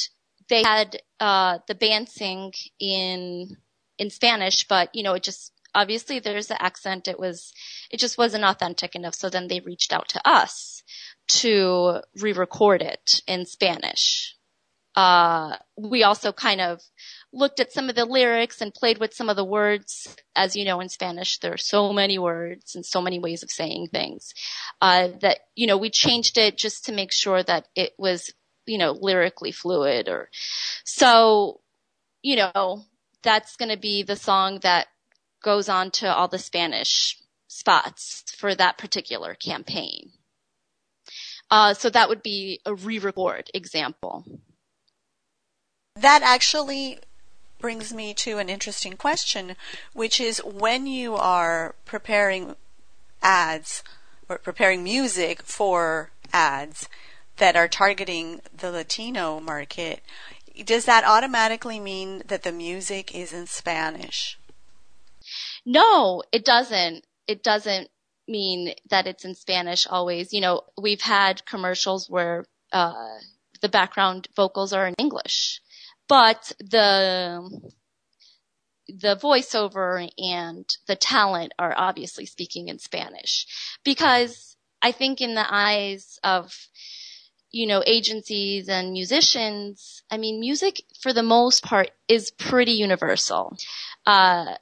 they 0.48 0.62
had 0.62 1.00
uh, 1.20 1.58
the 1.66 1.74
band 1.74 2.08
sing 2.08 2.52
in 2.78 3.56
in 3.98 4.10
Spanish, 4.10 4.66
but 4.68 4.94
you 4.94 5.02
know, 5.02 5.14
it 5.14 5.22
just 5.22 5.52
obviously 5.74 6.18
there's 6.18 6.48
the 6.48 6.62
accent. 6.62 7.08
It 7.08 7.18
was 7.18 7.52
it 7.90 8.00
just 8.00 8.18
wasn't 8.18 8.44
authentic 8.44 8.94
enough. 8.94 9.14
So 9.14 9.28
then 9.28 9.48
they 9.48 9.60
reached 9.60 9.92
out 9.92 10.08
to 10.10 10.20
us 10.28 10.82
to 11.28 12.02
re-record 12.20 12.82
it 12.82 13.20
in 13.26 13.46
Spanish. 13.46 14.36
Uh, 14.94 15.56
we 15.76 16.02
also 16.04 16.32
kind 16.32 16.60
of 16.60 16.80
looked 17.30 17.60
at 17.60 17.72
some 17.72 17.90
of 17.90 17.94
the 17.94 18.06
lyrics 18.06 18.62
and 18.62 18.72
played 18.72 18.96
with 18.96 19.12
some 19.12 19.28
of 19.28 19.36
the 19.36 19.44
words. 19.44 20.16
As 20.34 20.56
you 20.56 20.64
know, 20.64 20.80
in 20.80 20.88
Spanish, 20.88 21.38
there 21.38 21.52
are 21.52 21.58
so 21.58 21.92
many 21.92 22.18
words 22.18 22.74
and 22.74 22.84
so 22.84 23.02
many 23.02 23.18
ways 23.18 23.42
of 23.42 23.50
saying 23.50 23.88
things, 23.88 24.32
uh, 24.80 25.08
that, 25.20 25.40
you 25.54 25.66
know, 25.66 25.76
we 25.76 25.90
changed 25.90 26.38
it 26.38 26.56
just 26.56 26.86
to 26.86 26.92
make 26.92 27.12
sure 27.12 27.42
that 27.42 27.68
it 27.74 27.92
was, 27.98 28.32
you 28.66 28.78
know, 28.78 28.92
lyrically 28.92 29.52
fluid 29.52 30.08
or, 30.08 30.28
so, 30.84 31.60
you 32.22 32.36
know, 32.36 32.84
that's 33.22 33.56
going 33.56 33.70
to 33.70 33.78
be 33.78 34.02
the 34.02 34.16
song 34.16 34.58
that 34.62 34.86
goes 35.42 35.68
on 35.68 35.90
to 35.92 36.12
all 36.12 36.28
the 36.28 36.38
Spanish 36.38 37.18
spots 37.46 38.24
for 38.36 38.54
that 38.54 38.78
particular 38.78 39.34
campaign. 39.34 40.10
Uh, 41.50 41.74
so 41.74 41.88
that 41.88 42.08
would 42.08 42.22
be 42.22 42.60
a 42.66 42.74
re-record 42.74 43.50
example. 43.54 44.24
That 45.94 46.22
actually 46.22 46.98
brings 47.58 47.94
me 47.94 48.12
to 48.14 48.38
an 48.38 48.48
interesting 48.48 48.96
question, 48.96 49.56
which 49.92 50.20
is 50.20 50.38
when 50.44 50.86
you 50.86 51.14
are 51.14 51.74
preparing 51.84 52.56
ads 53.22 53.82
or 54.28 54.38
preparing 54.38 54.84
music 54.84 55.42
for 55.42 56.10
ads 56.32 56.88
that 57.36 57.56
are 57.56 57.68
targeting 57.68 58.40
the 58.56 58.70
Latino 58.70 59.40
market, 59.40 60.00
does 60.64 60.84
that 60.86 61.04
automatically 61.04 61.78
mean 61.78 62.22
that 62.26 62.42
the 62.42 62.52
music 62.52 63.14
is 63.14 63.32
in 63.32 63.46
Spanish? 63.46 64.38
No, 65.64 66.22
it 66.32 66.44
doesn't. 66.44 67.04
It 67.26 67.42
doesn't 67.42 67.88
mean 68.28 68.74
that 68.90 69.06
it's 69.06 69.24
in 69.24 69.34
Spanish 69.34 69.86
always. 69.86 70.32
You 70.32 70.40
know, 70.40 70.62
we've 70.80 71.00
had 71.00 71.44
commercials 71.44 72.08
where 72.08 72.44
uh, 72.72 73.18
the 73.60 73.68
background 73.68 74.28
vocals 74.36 74.72
are 74.72 74.86
in 74.86 74.94
English 74.98 75.60
but 76.08 76.52
the 76.58 77.72
the 78.88 79.16
voiceover 79.16 80.08
and 80.18 80.64
the 80.86 80.94
talent 80.94 81.52
are 81.58 81.74
obviously 81.76 82.24
speaking 82.24 82.68
in 82.68 82.78
Spanish 82.78 83.46
because 83.84 84.56
I 84.80 84.92
think 84.92 85.20
in 85.20 85.34
the 85.34 85.46
eyes 85.48 86.20
of 86.22 86.68
you 87.50 87.66
know 87.66 87.82
agencies 87.86 88.68
and 88.68 88.92
musicians 88.92 90.02
I 90.10 90.16
mean 90.16 90.40
music 90.40 90.82
for 91.00 91.12
the 91.12 91.22
most 91.22 91.62
part 91.62 91.90
is 92.08 92.30
pretty 92.30 92.72
universal 92.72 93.56
uh 94.06 94.54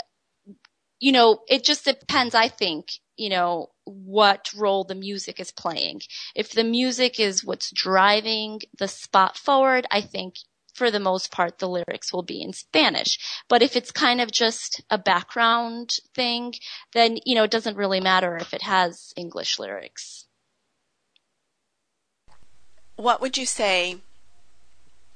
you 1.00 1.12
know 1.12 1.40
it 1.48 1.64
just 1.64 1.84
depends 1.84 2.34
I 2.34 2.48
think 2.48 2.88
you 3.16 3.30
know 3.30 3.70
what 3.84 4.50
role 4.56 4.84
the 4.84 4.94
music 4.94 5.40
is 5.40 5.52
playing 5.52 6.02
if 6.34 6.52
the 6.52 6.64
music 6.64 7.20
is 7.20 7.44
what's 7.44 7.70
driving 7.70 8.60
the 8.78 8.88
spot 8.88 9.36
forward 9.36 9.86
I 9.90 10.00
think 10.00 10.36
for 10.74 10.90
the 10.90 11.00
most 11.00 11.30
part, 11.30 11.58
the 11.58 11.68
lyrics 11.68 12.12
will 12.12 12.22
be 12.22 12.42
in 12.42 12.52
Spanish. 12.52 13.18
But 13.48 13.62
if 13.62 13.76
it's 13.76 13.92
kind 13.92 14.20
of 14.20 14.30
just 14.30 14.82
a 14.90 14.98
background 14.98 15.96
thing, 16.14 16.54
then, 16.92 17.18
you 17.24 17.34
know, 17.36 17.44
it 17.44 17.50
doesn't 17.50 17.76
really 17.76 18.00
matter 18.00 18.36
if 18.36 18.52
it 18.52 18.62
has 18.62 19.12
English 19.16 19.58
lyrics. 19.58 20.23
What 22.96 23.20
would 23.20 23.36
you 23.36 23.46
say 23.46 23.98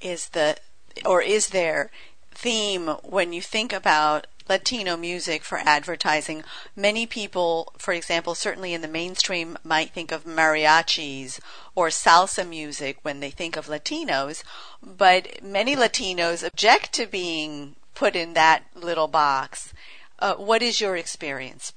is 0.01 0.31
the, 0.31 0.57
or 1.05 1.23
is 1.23 1.49
there 1.49 1.91
theme 2.33 2.89
when 3.03 3.33
you 3.33 3.43
think 3.43 3.73
about 3.73 4.27
Latino 4.49 4.97
music 4.97 5.45
for 5.45 5.59
advertising. 5.59 6.43
Many 6.75 7.07
people, 7.07 7.73
for 7.77 7.93
example, 7.93 8.35
certainly 8.35 8.73
in 8.73 8.81
the 8.81 8.89
mainstream, 8.89 9.59
might 9.63 9.91
think 9.91 10.11
of 10.11 10.25
mariachis 10.25 11.39
or 11.75 11.89
salsa 11.89 12.49
music 12.49 12.99
when 13.03 13.21
they 13.21 13.31
think 13.31 13.57
of 13.57 13.67
Latinos, 13.67 14.43
but 14.83 15.43
many 15.43 15.77
Latinos 15.77 16.47
object 16.47 16.93
to 16.95 17.07
being 17.07 17.77
put 17.95 18.17
in 18.17 18.33
that 18.35 18.65
little 18.75 19.09
box. 19.09 19.75
Uh, 20.19 20.35
what 20.35 20.63
is 20.63 20.81
your 20.81 20.97
experience? 20.97 21.75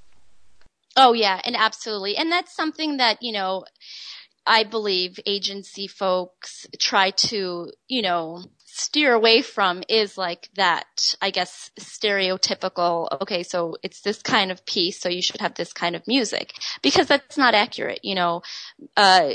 Oh, 0.95 1.13
yeah, 1.13 1.41
and 1.45 1.55
absolutely. 1.55 2.17
And 2.17 2.31
that's 2.31 2.55
something 2.55 2.97
that, 2.97 3.17
you 3.21 3.31
know, 3.31 3.65
I 4.45 4.63
believe 4.63 5.19
agency 5.25 5.87
folks 5.87 6.65
try 6.79 7.11
to, 7.11 7.71
you 7.87 8.01
know, 8.01 8.43
steer 8.65 9.13
away 9.13 9.41
from 9.41 9.83
is 9.87 10.17
like 10.17 10.49
that, 10.55 11.13
I 11.21 11.29
guess, 11.29 11.69
stereotypical, 11.79 13.21
okay, 13.21 13.43
so 13.43 13.75
it's 13.83 14.01
this 14.01 14.21
kind 14.21 14.51
of 14.51 14.65
piece, 14.65 14.99
so 14.99 15.09
you 15.09 15.21
should 15.21 15.41
have 15.41 15.55
this 15.55 15.73
kind 15.73 15.95
of 15.95 16.07
music. 16.07 16.53
Because 16.81 17.07
that's 17.07 17.37
not 17.37 17.53
accurate, 17.53 17.99
you 18.03 18.15
know. 18.15 18.41
Uh, 18.97 19.33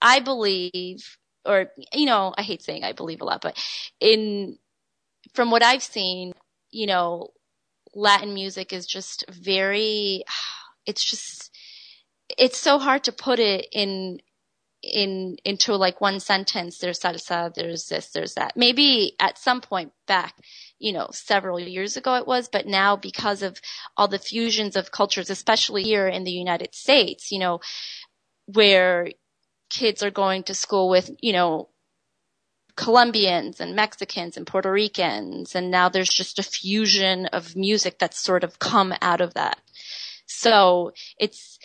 I 0.00 0.20
believe, 0.20 1.16
or, 1.44 1.70
you 1.92 2.06
know, 2.06 2.32
I 2.36 2.42
hate 2.42 2.62
saying 2.62 2.84
I 2.84 2.92
believe 2.92 3.22
a 3.22 3.24
lot, 3.24 3.42
but 3.42 3.58
in, 4.00 4.58
from 5.32 5.50
what 5.50 5.62
I've 5.64 5.82
seen, 5.82 6.32
you 6.70 6.86
know, 6.86 7.28
Latin 7.94 8.34
music 8.34 8.72
is 8.72 8.86
just 8.86 9.24
very, 9.28 10.24
it's 10.86 11.04
just, 11.04 11.50
it's 12.38 12.58
so 12.58 12.78
hard 12.78 13.04
to 13.04 13.12
put 13.12 13.40
it 13.40 13.66
in 13.72 14.20
in 14.92 15.36
into 15.44 15.74
like 15.76 16.00
one 16.00 16.20
sentence 16.20 16.78
there's 16.78 17.00
salsa 17.00 17.52
there's 17.54 17.86
this 17.86 18.10
there's 18.10 18.34
that. 18.34 18.56
Maybe 18.56 19.14
at 19.18 19.38
some 19.38 19.60
point 19.60 19.92
back 20.06 20.34
you 20.78 20.92
know 20.92 21.08
several 21.12 21.58
years 21.58 21.96
ago 21.96 22.14
it 22.16 22.26
was 22.26 22.48
but 22.48 22.66
now 22.66 22.96
because 22.96 23.42
of 23.42 23.60
all 23.96 24.08
the 24.08 24.18
fusions 24.18 24.76
of 24.76 24.92
cultures 24.92 25.30
especially 25.30 25.82
here 25.82 26.06
in 26.08 26.24
the 26.24 26.32
United 26.32 26.74
States 26.74 27.32
you 27.32 27.38
know 27.38 27.60
where 28.46 29.08
kids 29.70 30.02
are 30.02 30.10
going 30.10 30.42
to 30.44 30.54
school 30.54 30.88
with 30.88 31.10
you 31.20 31.32
know 31.32 31.68
Colombians 32.76 33.60
and 33.60 33.76
Mexicans 33.76 34.36
and 34.36 34.46
Puerto 34.46 34.70
Ricans 34.70 35.54
and 35.54 35.70
now 35.70 35.88
there's 35.88 36.08
just 36.12 36.38
a 36.38 36.42
fusion 36.42 37.26
of 37.26 37.56
music 37.56 37.98
that's 37.98 38.18
sort 38.18 38.44
of 38.44 38.58
come 38.58 38.92
out 39.00 39.20
of 39.20 39.34
that. 39.34 39.60
So 40.26 40.92
it's 41.18 41.58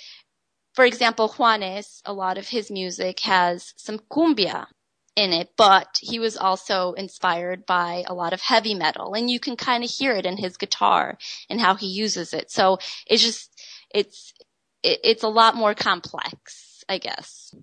for 0.80 0.86
example, 0.86 1.28
Juanes, 1.28 2.02
a 2.06 2.14
lot 2.14 2.38
of 2.38 2.48
his 2.48 2.72
music 2.72 3.20
has 3.20 3.74
some 3.76 4.00
cumbia 4.10 4.68
in 5.14 5.34
it, 5.34 5.50
but 5.58 6.00
he 6.02 6.20
was 6.20 6.38
also 6.38 6.94
inspired 6.94 7.66
by 7.66 8.06
a 8.08 8.14
lot 8.14 8.32
of 8.32 8.40
heavy 8.40 8.74
metal 8.74 9.14
and 9.14 9.30
you 9.30 9.42
can 9.42 9.58
kind 9.58 9.84
of 9.84 9.90
hear 9.90 10.14
it 10.14 10.26
in 10.26 10.38
his 10.38 10.56
guitar 10.56 11.18
and 11.50 11.60
how 11.60 11.76
he 11.76 11.88
uses 11.88 12.34
it. 12.34 12.50
So 12.50 12.80
it's 13.06 13.22
just, 13.22 13.62
it's, 13.94 14.34
it, 14.82 15.02
it's 15.04 15.24
a 15.24 15.28
lot 15.28 15.54
more 15.54 15.76
complex, 15.76 16.86
I 16.88 16.98
guess. 16.98 17.54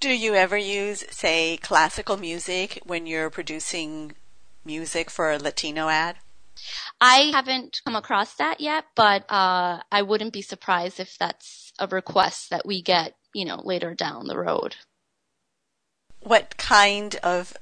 Do 0.00 0.08
you 0.08 0.34
ever 0.34 0.58
use, 0.58 1.04
say, 1.12 1.56
classical 1.58 2.16
music 2.16 2.80
when 2.84 3.06
you're 3.06 3.30
producing 3.30 4.16
music 4.64 5.08
for 5.08 5.30
a 5.30 5.38
Latino 5.38 5.88
ad? 5.88 6.16
I 7.00 7.30
haven't 7.34 7.82
come 7.84 7.94
across 7.94 8.34
that 8.34 8.60
yet, 8.60 8.86
but 8.94 9.30
uh, 9.30 9.80
I 9.92 10.02
wouldn't 10.02 10.32
be 10.32 10.42
surprised 10.42 10.98
if 10.98 11.16
that's 11.18 11.72
a 11.78 11.86
request 11.86 12.50
that 12.50 12.64
we 12.64 12.80
get, 12.80 13.14
you 13.34 13.44
know, 13.44 13.60
later 13.62 13.94
down 13.94 14.26
the 14.26 14.38
road. 14.38 14.76
What 16.20 16.56
kind 16.56 17.16
of 17.22 17.56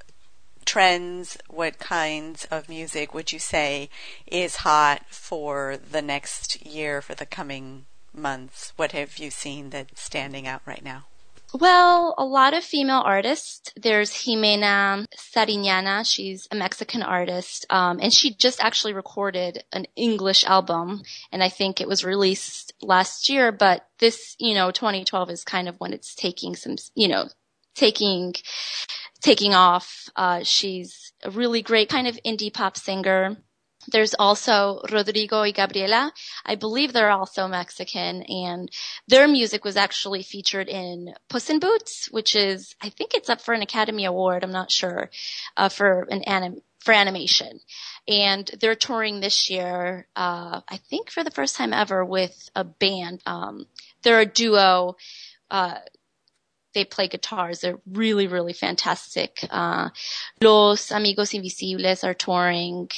trends, 0.64 1.36
what 1.48 1.78
kinds 1.78 2.46
of 2.46 2.68
music 2.68 3.12
would 3.12 3.32
you 3.32 3.38
say 3.38 3.90
is 4.26 4.56
hot 4.56 5.02
for 5.08 5.76
the 5.76 6.02
next 6.02 6.64
year, 6.64 7.02
for 7.02 7.14
the 7.14 7.26
coming 7.26 7.86
months? 8.14 8.72
What 8.76 8.92
have 8.92 9.18
you 9.18 9.30
seen 9.30 9.70
that's 9.70 10.00
standing 10.00 10.46
out 10.46 10.62
right 10.64 10.84
now? 10.84 11.06
Well, 11.56 12.16
a 12.18 12.24
lot 12.24 12.52
of 12.52 12.64
female 12.64 13.02
artists. 13.04 13.72
There's 13.76 14.10
Jimena 14.10 15.06
Sariñana. 15.16 16.04
She's 16.04 16.48
a 16.50 16.56
Mexican 16.56 17.00
artist. 17.00 17.64
Um, 17.70 18.00
and 18.02 18.12
she 18.12 18.34
just 18.34 18.60
actually 18.60 18.92
recorded 18.92 19.62
an 19.72 19.86
English 19.94 20.44
album. 20.44 21.02
And 21.30 21.44
I 21.44 21.50
think 21.50 21.80
it 21.80 21.86
was 21.86 22.04
released 22.04 22.72
last 22.82 23.28
year, 23.28 23.52
but 23.52 23.86
this, 24.00 24.34
you 24.40 24.54
know, 24.54 24.72
2012 24.72 25.30
is 25.30 25.44
kind 25.44 25.68
of 25.68 25.76
when 25.78 25.92
it's 25.92 26.16
taking 26.16 26.56
some, 26.56 26.74
you 26.96 27.06
know, 27.06 27.28
taking, 27.76 28.34
taking 29.22 29.54
off. 29.54 30.08
Uh, 30.16 30.40
she's 30.42 31.12
a 31.22 31.30
really 31.30 31.62
great 31.62 31.88
kind 31.88 32.08
of 32.08 32.18
indie 32.26 32.52
pop 32.52 32.76
singer. 32.76 33.36
There's 33.90 34.14
also 34.18 34.80
Rodrigo 34.90 35.40
y 35.40 35.50
Gabriela. 35.50 36.12
I 36.44 36.54
believe 36.54 36.92
they're 36.92 37.10
also 37.10 37.48
Mexican 37.48 38.22
and 38.22 38.70
their 39.08 39.28
music 39.28 39.64
was 39.64 39.76
actually 39.76 40.22
featured 40.22 40.68
in 40.68 41.14
Puss 41.28 41.50
in 41.50 41.58
Boots, 41.58 42.08
which 42.10 42.34
is, 42.36 42.74
I 42.80 42.88
think 42.88 43.14
it's 43.14 43.30
up 43.30 43.40
for 43.40 43.54
an 43.54 43.62
Academy 43.62 44.04
Award. 44.04 44.44
I'm 44.44 44.52
not 44.52 44.70
sure, 44.70 45.10
uh, 45.56 45.68
for 45.68 46.06
an 46.10 46.22
anim, 46.24 46.62
for 46.80 46.92
animation. 46.92 47.60
And 48.06 48.50
they're 48.60 48.74
touring 48.74 49.20
this 49.20 49.48
year, 49.48 50.06
uh, 50.14 50.60
I 50.68 50.76
think 50.76 51.10
for 51.10 51.24
the 51.24 51.30
first 51.30 51.56
time 51.56 51.72
ever 51.72 52.04
with 52.04 52.50
a 52.54 52.64
band. 52.64 53.22
Um, 53.26 53.66
they're 54.02 54.20
a 54.20 54.26
duo, 54.26 54.96
uh, 55.50 55.76
they 56.74 56.84
play 56.84 57.08
guitars. 57.08 57.60
They're 57.60 57.78
really, 57.90 58.26
really 58.26 58.52
fantastic. 58.52 59.46
Uh, 59.50 59.90
Los 60.40 60.90
Amigos 60.90 61.32
Invisibles 61.32 62.04
are 62.04 62.14
touring. 62.14 62.90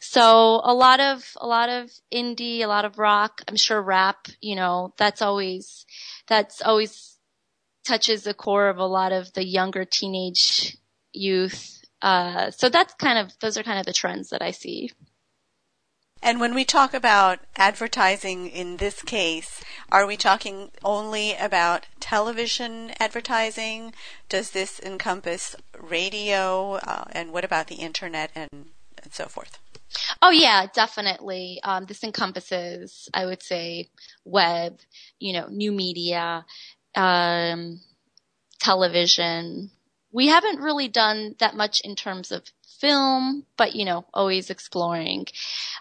So 0.00 0.60
a 0.64 0.72
lot 0.72 1.00
of, 1.00 1.24
a 1.36 1.46
lot 1.46 1.68
of 1.68 1.90
indie, 2.12 2.60
a 2.60 2.66
lot 2.66 2.84
of 2.84 2.98
rock. 2.98 3.42
I'm 3.48 3.56
sure 3.56 3.82
rap, 3.82 4.28
you 4.40 4.56
know, 4.56 4.94
that's 4.96 5.20
always, 5.20 5.84
that's 6.28 6.62
always 6.62 7.18
touches 7.84 8.22
the 8.22 8.34
core 8.34 8.68
of 8.68 8.78
a 8.78 8.86
lot 8.86 9.12
of 9.12 9.32
the 9.34 9.44
younger 9.44 9.84
teenage 9.84 10.76
youth. 11.12 11.82
Uh, 12.00 12.50
so 12.50 12.68
that's 12.68 12.94
kind 12.94 13.18
of, 13.18 13.32
those 13.40 13.58
are 13.58 13.62
kind 13.62 13.78
of 13.78 13.86
the 13.86 13.92
trends 13.92 14.30
that 14.30 14.42
I 14.42 14.52
see. 14.52 14.90
And 16.24 16.40
when 16.40 16.54
we 16.54 16.64
talk 16.64 16.94
about 16.94 17.40
advertising 17.54 18.48
in 18.48 18.78
this 18.78 19.02
case, 19.02 19.62
are 19.92 20.06
we 20.06 20.16
talking 20.16 20.70
only 20.82 21.34
about 21.34 21.86
television 22.00 22.92
advertising? 22.98 23.92
Does 24.30 24.52
this 24.52 24.80
encompass 24.80 25.54
radio? 25.78 26.76
Uh, 26.76 27.04
and 27.12 27.30
what 27.30 27.44
about 27.44 27.66
the 27.66 27.74
internet 27.74 28.30
and, 28.34 28.70
and 29.02 29.12
so 29.12 29.26
forth? 29.26 29.58
Oh 30.22 30.30
yeah, 30.30 30.64
definitely. 30.72 31.60
Um, 31.62 31.84
this 31.84 32.02
encompasses, 32.02 33.10
I 33.12 33.26
would 33.26 33.42
say, 33.42 33.90
web, 34.24 34.78
you 35.18 35.34
know, 35.34 35.48
new 35.50 35.72
media, 35.72 36.46
um, 36.94 37.82
television. 38.60 39.72
We 40.10 40.28
haven't 40.28 40.60
really 40.60 40.88
done 40.88 41.34
that 41.38 41.54
much 41.54 41.82
in 41.82 41.96
terms 41.96 42.32
of 42.32 42.44
film, 42.80 43.44
but 43.56 43.74
you 43.74 43.84
know, 43.84 44.04
always 44.12 44.50
exploring. 44.50 45.26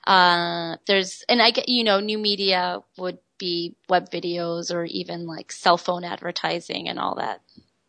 Uh, 0.05 0.77
there's, 0.87 1.23
and 1.29 1.41
I 1.41 1.51
get, 1.51 1.69
you 1.69 1.83
know, 1.83 1.99
new 1.99 2.17
media 2.17 2.79
would 2.97 3.19
be 3.37 3.75
web 3.89 4.09
videos 4.09 4.73
or 4.73 4.85
even 4.85 5.25
like 5.25 5.51
cell 5.51 5.77
phone 5.77 6.03
advertising 6.03 6.87
and 6.87 6.99
all 6.99 7.15
that, 7.15 7.41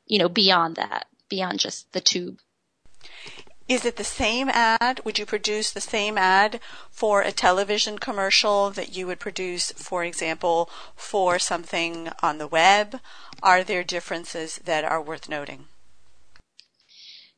you 0.06 0.18
know, 0.18 0.28
beyond 0.28 0.76
that, 0.76 1.06
beyond 1.28 1.60
just 1.60 1.92
the 1.92 2.00
tube. 2.00 2.38
Is 3.66 3.86
it 3.86 3.96
the 3.96 4.04
same 4.04 4.50
ad? 4.50 5.00
Would 5.04 5.18
you 5.18 5.24
produce 5.24 5.70
the 5.70 5.80
same 5.80 6.18
ad 6.18 6.60
for 6.90 7.22
a 7.22 7.32
television 7.32 7.98
commercial 7.98 8.70
that 8.70 8.94
you 8.94 9.06
would 9.06 9.18
produce, 9.18 9.72
for 9.72 10.04
example, 10.04 10.68
for 10.94 11.38
something 11.38 12.10
on 12.22 12.36
the 12.36 12.46
web? 12.46 13.00
Are 13.42 13.64
there 13.64 13.82
differences 13.82 14.60
that 14.64 14.84
are 14.84 15.00
worth 15.00 15.30
noting? 15.30 15.68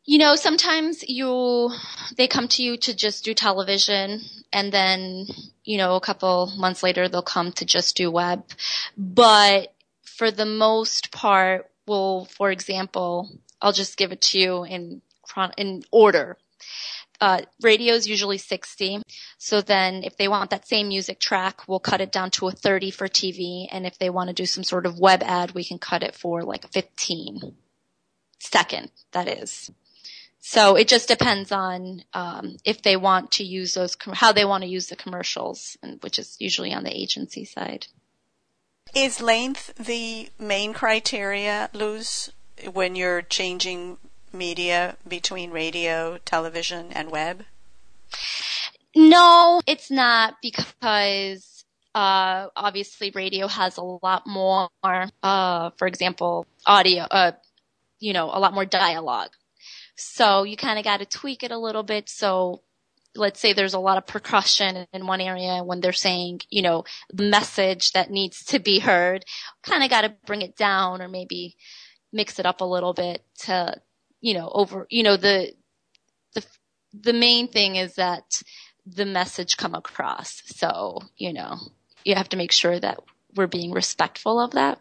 You 0.08 0.18
know, 0.18 0.36
sometimes 0.36 1.02
you, 1.08 1.70
they 2.16 2.28
come 2.28 2.46
to 2.48 2.62
you 2.62 2.76
to 2.76 2.94
just 2.94 3.25
do 3.25 3.34
television 3.34 4.20
and 4.52 4.72
then, 4.72 5.26
you 5.64 5.78
know, 5.78 5.96
a 5.96 6.00
couple 6.00 6.52
months 6.56 6.84
later 6.84 7.08
they'll 7.08 7.22
come 7.22 7.50
to 7.52 7.64
just 7.64 7.96
do 7.96 8.08
web. 8.10 8.44
But 8.96 9.75
for 10.04 10.30
the 10.30 10.46
most 10.46 11.10
part, 11.10 11.68
well, 11.88 12.26
for 12.26 12.52
example, 12.52 13.28
I'll 13.60 13.72
just 13.72 13.96
give 13.96 14.12
it 14.12 14.20
to 14.22 14.38
you 14.38 14.64
in, 14.64 15.02
in 15.56 15.82
order. 15.90 16.38
Uh, 17.20 17.40
radio 17.60 17.95
is 17.95 18.06
usually 18.06 18.38
60. 18.38 19.02
So 19.38 19.60
then 19.60 20.04
if 20.04 20.16
they 20.16 20.28
want 20.28 20.50
that 20.50 20.69
same 20.69 20.86
music 20.88 21.19
track, 21.19 21.66
we'll 21.66 21.80
cut 21.80 22.00
it 22.00 22.12
down 22.12 22.30
to 22.32 22.47
a 22.47 22.52
30 22.52 22.92
for 22.92 23.08
TV. 23.08 23.66
And 23.73 23.84
if 23.84 23.99
they 23.99 24.10
want 24.10 24.28
to 24.28 24.34
do 24.34 24.47
some 24.47 24.62
sort 24.62 24.86
of 24.86 25.00
web 25.00 25.25
ad, 25.25 25.50
we 25.52 25.64
can 25.64 25.80
cut 25.80 26.04
it 26.04 26.14
for 26.14 26.42
like 26.45 26.64
a 26.64 26.69
15 26.69 27.56
second, 28.38 28.90
that 29.12 29.26
is. 29.26 29.71
So 30.49 30.76
it 30.76 30.87
just 30.87 31.09
depends 31.09 31.50
on 31.50 32.04
um, 32.15 32.59
if 32.65 32.80
they 32.80 32.97
want 32.97 33.32
to 33.32 33.43
use 33.43 33.75
those, 33.75 33.97
how 34.13 34.30
they 34.30 34.45
want 34.45 34.63
to 34.63 34.71
use 34.71 34.87
the 34.87 34.95
commercials, 34.95 35.76
and 35.82 36.00
which 36.04 36.21
is 36.21 36.37
usually 36.39 36.73
on 36.73 36.85
the 36.85 36.97
agency 36.97 37.45
side. 37.45 37.89
Is 38.95 39.21
length 39.21 39.75
the 39.75 40.28
main 40.39 40.73
criteria, 40.73 41.69
Luz, 41.73 42.30
when 42.73 42.95
you're 42.95 43.23
changing 43.23 43.99
media 44.32 44.97
between 45.09 45.50
radio, 45.50 46.19
television, 46.19 46.93
and 46.93 47.11
web? 47.11 47.45
No, 48.95 49.61
it's 49.67 49.91
not 49.91 50.37
because 50.41 51.65
uh, 51.93 52.47
obviously 52.54 53.11
radio 53.11 53.49
has 53.49 53.78
a 53.78 53.82
lot 53.82 54.28
more, 54.28 54.69
uh, 55.25 55.71
for 55.71 55.89
example, 55.89 56.47
audio, 56.65 57.02
uh, 57.02 57.32
you 57.99 58.13
know, 58.13 58.30
a 58.32 58.39
lot 58.39 58.54
more 58.54 58.65
dialogue. 58.65 59.30
So 59.97 60.45
you 60.45 60.56
kind 60.56 60.78
of 60.78 60.85
got 60.85 60.99
to 60.99 61.06
tweak 61.06 61.43
it 61.43 61.50
a 61.50 61.59
little 61.59 61.82
bit. 61.82 62.09
So 62.09 62.63
let's 63.15 63.41
say 63.41 63.52
there's 63.52 63.75
a 63.75 63.80
lot 63.80 63.97
of 63.97 64.06
percussion 64.06 64.87
in 64.93 65.06
one 65.06 65.21
area 65.21 65.63
when 65.65 65.80
they're 65.80 65.93
saying, 65.93 66.43
you 66.50 66.63
know, 66.63 66.85
the 67.13 67.25
message 67.25 67.93
that 67.93 68.11
needs 68.11 68.45
to 68.47 68.59
be 68.59 68.78
heard, 68.78 69.25
kind 69.63 69.82
of 69.82 69.91
got 69.91 70.02
to 70.02 70.15
bring 70.26 70.43
it 70.43 70.56
down 70.56 71.00
or 71.00 71.09
maybe 71.09 71.56
mix 72.13 72.39
it 72.39 72.47
up 72.47 72.61
a 72.61 72.65
little 72.65 72.93
bit 72.93 73.25
to, 73.41 73.75
you 74.21 74.35
know, 74.35 74.50
over, 74.52 74.87
you 74.91 75.02
know, 75.02 75.17
the, 75.17 75.52
the, 76.35 76.45
the 76.93 77.13
main 77.13 77.49
thing 77.49 77.76
is 77.76 77.95
that 77.95 78.43
the 78.87 79.06
message 79.06 79.56
come 79.56 79.75
across. 79.75 80.43
So, 80.47 81.00
you 81.17 81.32
know, 81.32 81.56
you 82.04 82.15
have 82.15 82.28
to 82.30 82.37
make 82.37 82.52
sure 82.52 82.78
that 82.78 83.00
we're 83.35 83.47
being 83.47 83.73
respectful 83.73 84.41
of 84.41 84.52
that. 84.52 84.80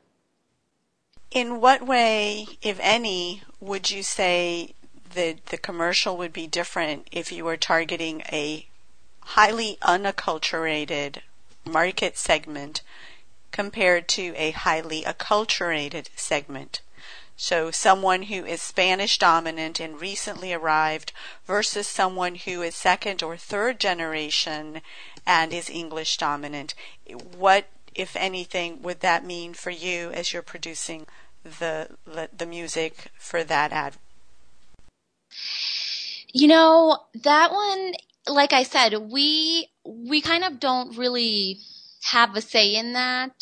In 1.32 1.60
what 1.60 1.86
way, 1.86 2.46
if 2.62 2.80
any, 2.82 3.42
would 3.60 3.90
you 3.90 4.04
say 4.04 4.76
the 5.16 5.38
the 5.48 5.58
commercial 5.58 6.18
would 6.18 6.34
be 6.34 6.48
different 6.48 7.08
if 7.12 7.32
you 7.32 7.44
were 7.44 7.58
targeting 7.58 8.22
a 8.32 8.68
highly 9.20 9.78
unacculturated 9.82 11.22
market 11.66 12.18
segment 12.18 12.82
compared 13.52 14.08
to 14.08 14.34
a 14.36 14.52
highly 14.52 15.02
acculturated 15.04 16.08
segment. 16.16 16.82
So 17.38 17.72
someone 17.72 18.24
who 18.24 18.46
is 18.46 18.62
Spanish 18.62 19.18
dominant 19.18 19.80
and 19.80 20.00
recently 20.00 20.54
arrived 20.54 21.12
versus 21.46 21.88
someone 21.88 22.36
who 22.36 22.62
is 22.62 22.76
second 22.76 23.24
or 23.24 23.36
third 23.36 23.80
generation 23.80 24.82
and 25.26 25.52
is 25.52 25.70
English 25.70 26.18
dominant. 26.18 26.76
What, 27.36 27.68
if 27.94 28.16
anything, 28.16 28.82
would 28.84 29.02
that 29.02 29.26
mean 29.26 29.54
for 29.54 29.72
you 29.72 30.12
as 30.12 30.32
you're 30.32 30.42
producing 30.42 31.08
the 31.44 31.98
the 32.36 32.46
music 32.46 33.12
for 33.20 33.44
that 33.44 33.72
ad 33.72 33.98
you 36.34 36.48
know, 36.48 37.00
that 37.24 37.52
one, 37.52 37.94
like 38.28 38.54
I 38.54 38.64
said, 38.64 38.94
we, 38.98 39.70
we 39.86 40.22
kind 40.22 40.44
of 40.44 40.60
don't 40.60 40.98
really 40.98 41.60
have 42.04 42.36
a 42.36 42.42
say 42.42 42.76
in 42.76 42.94
that. 42.94 43.34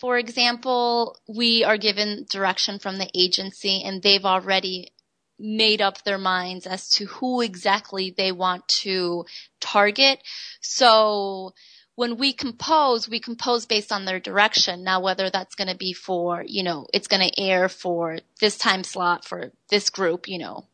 For 0.00 0.18
example, 0.18 1.18
we 1.28 1.64
are 1.64 1.76
given 1.76 2.26
direction 2.28 2.78
from 2.78 2.98
the 2.98 3.10
agency 3.14 3.82
and 3.84 4.02
they've 4.02 4.24
already 4.24 4.92
made 5.38 5.80
up 5.80 6.04
their 6.04 6.18
minds 6.18 6.66
as 6.66 6.88
to 6.90 7.06
who 7.06 7.40
exactly 7.40 8.14
they 8.16 8.32
want 8.32 8.66
to 8.68 9.24
target. 9.60 10.22
So 10.60 11.54
when 11.94 12.16
we 12.16 12.32
compose, 12.32 13.08
we 13.08 13.20
compose 13.20 13.66
based 13.66 13.92
on 13.92 14.04
their 14.04 14.20
direction. 14.20 14.84
Now, 14.84 15.00
whether 15.00 15.28
that's 15.28 15.54
going 15.54 15.68
to 15.68 15.76
be 15.76 15.92
for, 15.92 16.44
you 16.46 16.62
know, 16.62 16.86
it's 16.94 17.08
going 17.08 17.28
to 17.28 17.40
air 17.40 17.68
for 17.68 18.18
this 18.40 18.56
time 18.56 18.84
slot 18.84 19.24
for 19.24 19.52
this 19.68 19.90
group, 19.90 20.28
you 20.28 20.38
know, 20.38 20.66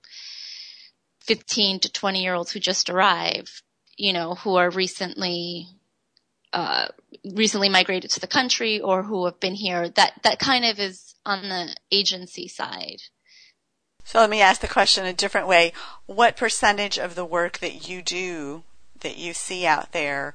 15 1.28 1.80
to 1.80 1.92
20 1.92 2.22
year 2.22 2.34
olds 2.34 2.52
who 2.52 2.58
just 2.58 2.88
arrived, 2.88 3.62
you 3.98 4.14
know, 4.14 4.34
who 4.34 4.56
are 4.56 4.70
recently, 4.70 5.66
uh, 6.54 6.86
recently 7.34 7.68
migrated 7.68 8.10
to 8.10 8.20
the 8.20 8.26
country 8.26 8.80
or 8.80 9.02
who 9.02 9.26
have 9.26 9.38
been 9.38 9.54
here. 9.54 9.90
That, 9.90 10.14
that 10.22 10.38
kind 10.38 10.64
of 10.64 10.80
is 10.80 11.14
on 11.26 11.50
the 11.50 11.76
agency 11.92 12.48
side. 12.48 13.02
So 14.04 14.20
let 14.20 14.30
me 14.30 14.40
ask 14.40 14.62
the 14.62 14.68
question 14.68 15.04
a 15.04 15.12
different 15.12 15.48
way. 15.48 15.74
What 16.06 16.34
percentage 16.34 16.98
of 16.98 17.14
the 17.14 17.26
work 17.26 17.58
that 17.58 17.86
you 17.90 18.00
do, 18.00 18.64
that 19.00 19.18
you 19.18 19.34
see 19.34 19.66
out 19.66 19.92
there, 19.92 20.34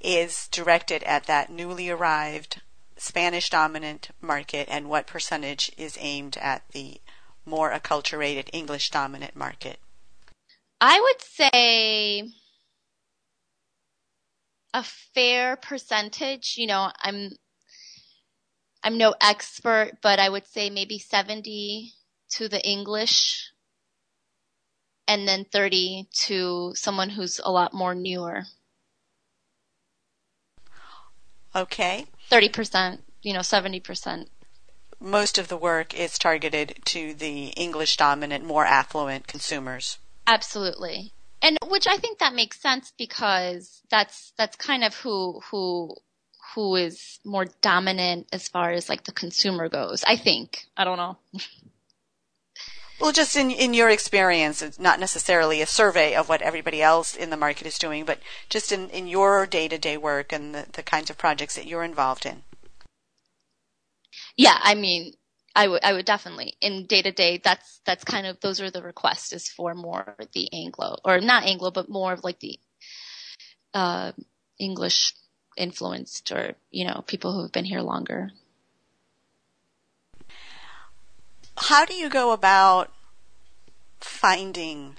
is 0.00 0.48
directed 0.48 1.02
at 1.02 1.24
that 1.24 1.50
newly 1.50 1.90
arrived 1.90 2.62
Spanish 2.96 3.50
dominant 3.50 4.08
market, 4.22 4.68
and 4.70 4.88
what 4.88 5.06
percentage 5.06 5.70
is 5.76 5.98
aimed 6.00 6.38
at 6.38 6.62
the 6.72 6.98
more 7.44 7.70
acculturated 7.72 8.48
English 8.54 8.88
dominant 8.88 9.36
market? 9.36 9.80
I 10.80 11.00
would 11.00 11.22
say 11.22 12.30
a 14.72 14.82
fair 14.82 15.56
percentage, 15.56 16.54
you 16.56 16.66
know, 16.66 16.90
I'm 17.00 17.32
I'm 18.82 18.96
no 18.96 19.14
expert, 19.20 19.98
but 20.02 20.18
I 20.18 20.28
would 20.28 20.46
say 20.46 20.70
maybe 20.70 20.98
70 20.98 21.92
to 22.30 22.48
the 22.48 22.66
English 22.66 23.52
and 25.06 25.28
then 25.28 25.44
30 25.44 26.08
to 26.26 26.72
someone 26.74 27.10
who's 27.10 27.40
a 27.44 27.50
lot 27.50 27.74
more 27.74 27.94
newer 27.94 28.44
Okay. 31.54 32.06
30%, 32.30 33.00
you 33.22 33.32
know, 33.32 33.40
70%. 33.40 34.28
Most 35.00 35.38
of 35.38 35.48
the 35.48 35.56
work 35.56 35.94
is 35.94 36.18
targeted 36.18 36.78
to 36.86 37.14
the 37.14 37.48
English 37.48 37.96
dominant, 37.96 38.44
more 38.44 38.66
affluent 38.66 39.26
consumers. 39.26 39.98
Absolutely. 40.26 41.12
And 41.42 41.56
which 41.68 41.86
I 41.86 41.96
think 41.96 42.18
that 42.18 42.34
makes 42.34 42.60
sense 42.60 42.92
because 42.98 43.82
that's 43.90 44.32
that's 44.36 44.56
kind 44.56 44.84
of 44.84 44.94
who 44.94 45.40
who 45.50 45.94
who 46.54 46.76
is 46.76 47.18
more 47.24 47.46
dominant 47.62 48.28
as 48.32 48.48
far 48.48 48.70
as 48.70 48.88
like 48.88 49.04
the 49.04 49.12
consumer 49.12 49.68
goes. 49.68 50.04
I 50.06 50.16
think. 50.16 50.66
I 50.76 50.84
don't 50.84 50.98
know. 50.98 51.16
Well, 53.00 53.12
just 53.12 53.34
in 53.34 53.50
in 53.50 53.72
your 53.72 53.88
experience, 53.88 54.60
it's 54.60 54.78
not 54.78 55.00
necessarily 55.00 55.62
a 55.62 55.66
survey 55.66 56.14
of 56.14 56.28
what 56.28 56.42
everybody 56.42 56.82
else 56.82 57.16
in 57.16 57.30
the 57.30 57.36
market 57.36 57.66
is 57.66 57.78
doing, 57.78 58.04
but 58.04 58.18
just 58.50 58.72
in, 58.72 58.90
in 58.90 59.06
your 59.06 59.46
day 59.46 59.68
to 59.68 59.78
day 59.78 59.96
work 59.96 60.32
and 60.32 60.54
the, 60.54 60.66
the 60.70 60.82
kinds 60.82 61.08
of 61.08 61.16
projects 61.16 61.54
that 61.54 61.66
you're 61.66 61.82
involved 61.82 62.26
in. 62.26 62.42
Yeah, 64.36 64.58
I 64.60 64.74
mean, 64.74 65.14
I 65.54 65.66
would 65.66 65.84
I 65.84 65.92
would 65.92 66.04
definitely 66.04 66.54
in 66.60 66.86
day 66.86 67.02
to 67.02 67.10
day. 67.10 67.38
That's 67.42 67.80
that's 67.84 68.04
kind 68.04 68.26
of 68.26 68.40
those 68.40 68.60
are 68.60 68.70
the 68.70 68.82
requests 68.82 69.32
is 69.32 69.48
for 69.48 69.74
more 69.74 70.14
the 70.32 70.52
Anglo 70.52 70.96
or 71.04 71.20
not 71.20 71.44
Anglo, 71.44 71.70
but 71.70 71.88
more 71.88 72.12
of 72.12 72.24
like 72.24 72.40
the 72.40 72.58
uh, 73.74 74.12
English 74.58 75.14
influenced 75.56 76.30
or 76.30 76.54
you 76.70 76.86
know 76.86 77.02
people 77.06 77.32
who 77.32 77.42
have 77.42 77.52
been 77.52 77.64
here 77.64 77.80
longer. 77.80 78.30
How 81.56 81.84
do 81.84 81.94
you 81.94 82.08
go 82.08 82.32
about 82.32 82.92
finding 84.00 84.96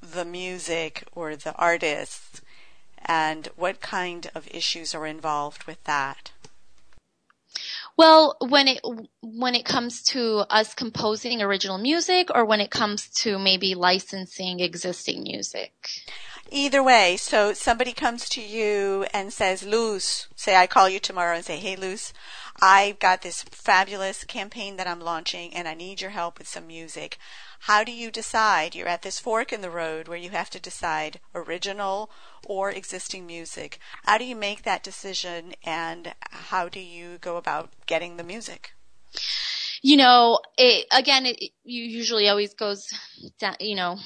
the 0.00 0.24
music 0.24 1.04
or 1.14 1.36
the 1.36 1.54
artists 1.54 2.42
and 2.98 3.48
what 3.56 3.80
kind 3.80 4.30
of 4.34 4.48
issues 4.50 4.94
are 4.94 5.06
involved 5.06 5.64
with 5.64 5.82
that? 5.84 6.32
Well, 7.96 8.36
when 8.40 8.68
it 8.68 8.80
when 9.20 9.54
it 9.54 9.64
comes 9.64 10.02
to 10.04 10.44
us 10.50 10.74
composing 10.74 11.42
original 11.42 11.78
music 11.78 12.28
or 12.34 12.44
when 12.44 12.60
it 12.60 12.70
comes 12.70 13.08
to 13.20 13.38
maybe 13.38 13.74
licensing 13.74 14.60
existing 14.60 15.22
music. 15.22 15.72
Either 16.50 16.82
way, 16.82 17.16
so 17.16 17.52
somebody 17.52 17.92
comes 17.92 18.28
to 18.28 18.42
you 18.42 19.06
and 19.14 19.32
says, 19.32 19.62
Luz, 19.62 20.28
say 20.36 20.56
I 20.56 20.66
call 20.66 20.88
you 20.88 21.00
tomorrow 21.00 21.36
and 21.36 21.44
say, 21.44 21.58
hey 21.58 21.76
Luz, 21.76 22.12
I've 22.60 22.98
got 22.98 23.22
this 23.22 23.42
fabulous 23.42 24.24
campaign 24.24 24.76
that 24.76 24.86
I'm 24.86 25.00
launching 25.00 25.54
and 25.54 25.66
I 25.66 25.74
need 25.74 26.00
your 26.00 26.10
help 26.10 26.38
with 26.38 26.48
some 26.48 26.66
music. 26.66 27.18
How 27.62 27.84
do 27.84 27.92
you 27.92 28.10
decide? 28.10 28.74
You're 28.74 28.88
at 28.88 29.02
this 29.02 29.18
fork 29.18 29.52
in 29.52 29.60
the 29.60 29.70
road 29.70 30.08
where 30.08 30.18
you 30.18 30.30
have 30.30 30.50
to 30.50 30.60
decide 30.60 31.20
original 31.34 32.10
or 32.44 32.70
existing 32.70 33.26
music. 33.26 33.78
How 34.04 34.18
do 34.18 34.24
you 34.24 34.36
make 34.36 34.62
that 34.62 34.82
decision 34.82 35.54
and 35.64 36.14
how 36.30 36.68
do 36.68 36.80
you 36.80 37.18
go 37.18 37.36
about 37.36 37.70
getting 37.86 38.16
the 38.16 38.24
music? 38.24 38.74
you 39.82 39.96
know, 39.96 40.38
it, 40.56 40.86
again, 40.92 41.26
it, 41.26 41.40
you 41.64 41.82
usually 41.82 42.28
always 42.28 42.54
goes 42.54 42.88
down, 43.40 43.56
you 43.58 43.74
know, 43.74 43.98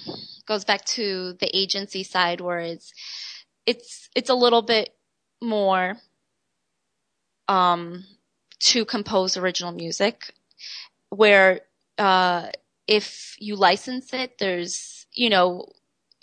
goes 0.47 0.65
back 0.65 0.85
to 0.87 1.35
the 1.35 1.55
agency 1.55 2.03
side 2.03 2.41
where 2.41 2.61
it's, 2.61 2.93
it's, 3.67 4.09
it's 4.17 4.31
a 4.31 4.35
little 4.35 4.63
bit 4.63 4.95
more, 5.43 5.97
um, 7.47 8.05
to 8.59 8.87
compose 8.87 9.37
original 9.37 9.71
music 9.71 10.33
where, 11.11 11.61
uh, 11.99 12.49
if 12.87 13.37
you 13.39 13.57
license 13.57 14.13
it, 14.13 14.39
there's, 14.39 15.07
you 15.13 15.31
know, 15.31 15.73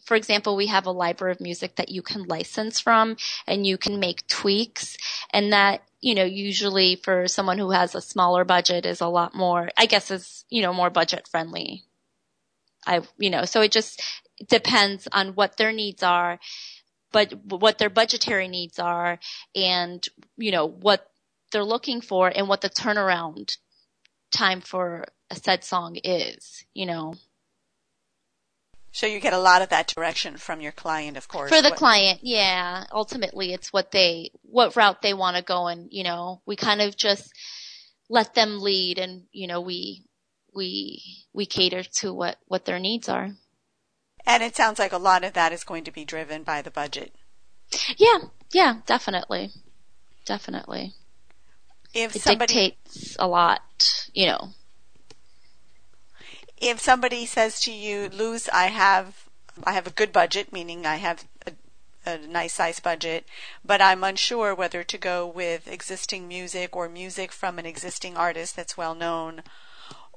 for 0.06 0.16
example, 0.16 0.56
we 0.56 0.68
have 0.68 0.86
a 0.86 0.92
library 0.92 1.32
of 1.32 1.40
music 1.40 1.78
that 1.78 1.90
you 1.90 2.02
can 2.02 2.24
license 2.24 2.80
from 2.80 3.16
and 3.48 3.66
you 3.66 3.78
can 3.78 4.00
make 4.00 4.28
tweaks 4.28 4.98
and 5.32 5.54
that 5.54 5.84
you 6.04 6.16
know, 6.16 6.26
usually 6.26 6.98
for 6.98 7.30
someone 7.30 7.58
who 7.58 7.72
has 7.72 7.96
a 7.96 8.02
smaller 8.02 8.44
budget 8.44 8.86
is 8.86 9.00
a 9.00 9.08
lot 9.08 9.34
more, 9.34 9.70
I 9.78 9.86
guess 9.86 10.12
is, 10.12 10.44
you 10.50 10.62
know, 10.62 10.74
more 10.74 10.90
budget 10.90 11.30
friendly. 11.30 11.84
I, 12.86 13.04
you 13.18 13.30
know, 13.30 13.46
so 13.46 13.62
it 13.62 13.72
just 13.72 14.04
depends 14.50 15.08
on 15.14 15.30
what 15.30 15.56
their 15.56 15.72
needs 15.72 16.04
are, 16.04 16.40
but 17.14 17.34
what 17.46 17.78
their 17.78 17.90
budgetary 17.90 18.50
needs 18.50 18.80
are 18.80 19.18
and, 19.56 20.06
you 20.36 20.52
know, 20.52 20.68
what 20.68 21.10
they're 21.54 21.64
looking 21.64 22.02
for 22.02 22.28
and 22.28 22.50
what 22.50 22.60
the 22.60 22.70
turnaround 22.70 23.58
time 24.30 24.60
for 24.60 25.06
a 25.34 25.40
said 25.40 25.64
song 25.64 25.98
is, 26.04 26.66
you 26.74 26.86
know. 26.86 27.16
So 28.92 29.08
you 29.08 29.20
get 29.20 29.34
a 29.34 29.40
lot 29.40 29.64
of 29.64 29.70
that 29.70 29.88
direction 29.88 30.38
from 30.38 30.62
your 30.62 30.72
client, 30.72 31.18
of 31.18 31.28
course. 31.28 31.50
For 31.50 31.62
the 31.62 31.70
what, 31.70 31.78
client, 31.78 32.20
yeah. 32.22 32.86
Ultimately, 32.92 33.52
it's 33.52 33.74
what 33.74 33.92
they, 33.92 34.32
what 34.44 34.76
route 34.76 35.02
they 35.02 35.14
want 35.14 35.36
to 35.36 35.44
go, 35.44 35.68
and 35.68 35.88
you 35.92 36.04
know, 36.04 36.42
we 36.46 36.56
kind 36.56 36.82
of 36.82 36.96
just 36.96 37.34
let 38.10 38.36
them 38.36 38.62
lead, 38.62 39.00
and 39.00 39.24
you 39.32 39.48
know, 39.48 39.62
we 39.62 40.06
we 40.54 41.02
we 41.34 41.46
cater 41.46 41.84
to 41.84 42.14
what 42.14 42.38
what 42.46 42.66
their 42.66 42.80
needs 42.80 43.10
are. 43.10 43.32
And 44.26 44.44
it 44.44 44.56
sounds 44.56 44.80
like 44.80 44.94
a 44.94 44.98
lot 44.98 45.24
of 45.24 45.34
that 45.34 45.52
is 45.52 45.64
going 45.64 45.84
to 45.86 45.92
be 45.92 46.06
driven 46.06 46.44
by 46.44 46.62
the 46.62 46.72
budget. 46.72 47.14
Yeah, 47.98 48.20
yeah, 48.54 48.76
definitely, 48.86 49.50
definitely. 50.26 50.94
If 51.96 52.16
it 52.16 52.22
somebody 52.22 52.54
dictates 52.54 53.18
a 53.20 53.28
lot, 53.28 53.62
you 54.14 54.28
know 54.28 54.54
if 56.64 56.80
somebody 56.80 57.26
says 57.26 57.60
to 57.62 57.72
you, 57.72 58.10
Luz, 58.10 58.50
I 58.54 58.68
have 58.68 59.28
I 59.64 59.74
have 59.74 59.86
a 59.86 59.92
good 59.92 60.12
budget, 60.12 60.52
meaning 60.52 60.86
I 60.86 60.96
have 60.96 61.26
a, 61.46 61.52
a 62.10 62.18
nice 62.18 62.54
size 62.54 62.80
budget, 62.80 63.26
but 63.64 63.82
I'm 63.82 64.04
unsure 64.04 64.56
whether 64.56 64.84
to 64.84 64.98
go 64.98 65.28
with 65.28 65.68
existing 65.68 66.28
music 66.28 66.76
or 66.76 66.90
music 66.90 67.32
from 67.32 67.60
an 67.60 67.66
existing 67.66 68.18
artist 68.18 68.56
that's 68.56 68.78
well 68.78 68.96
known 68.96 69.44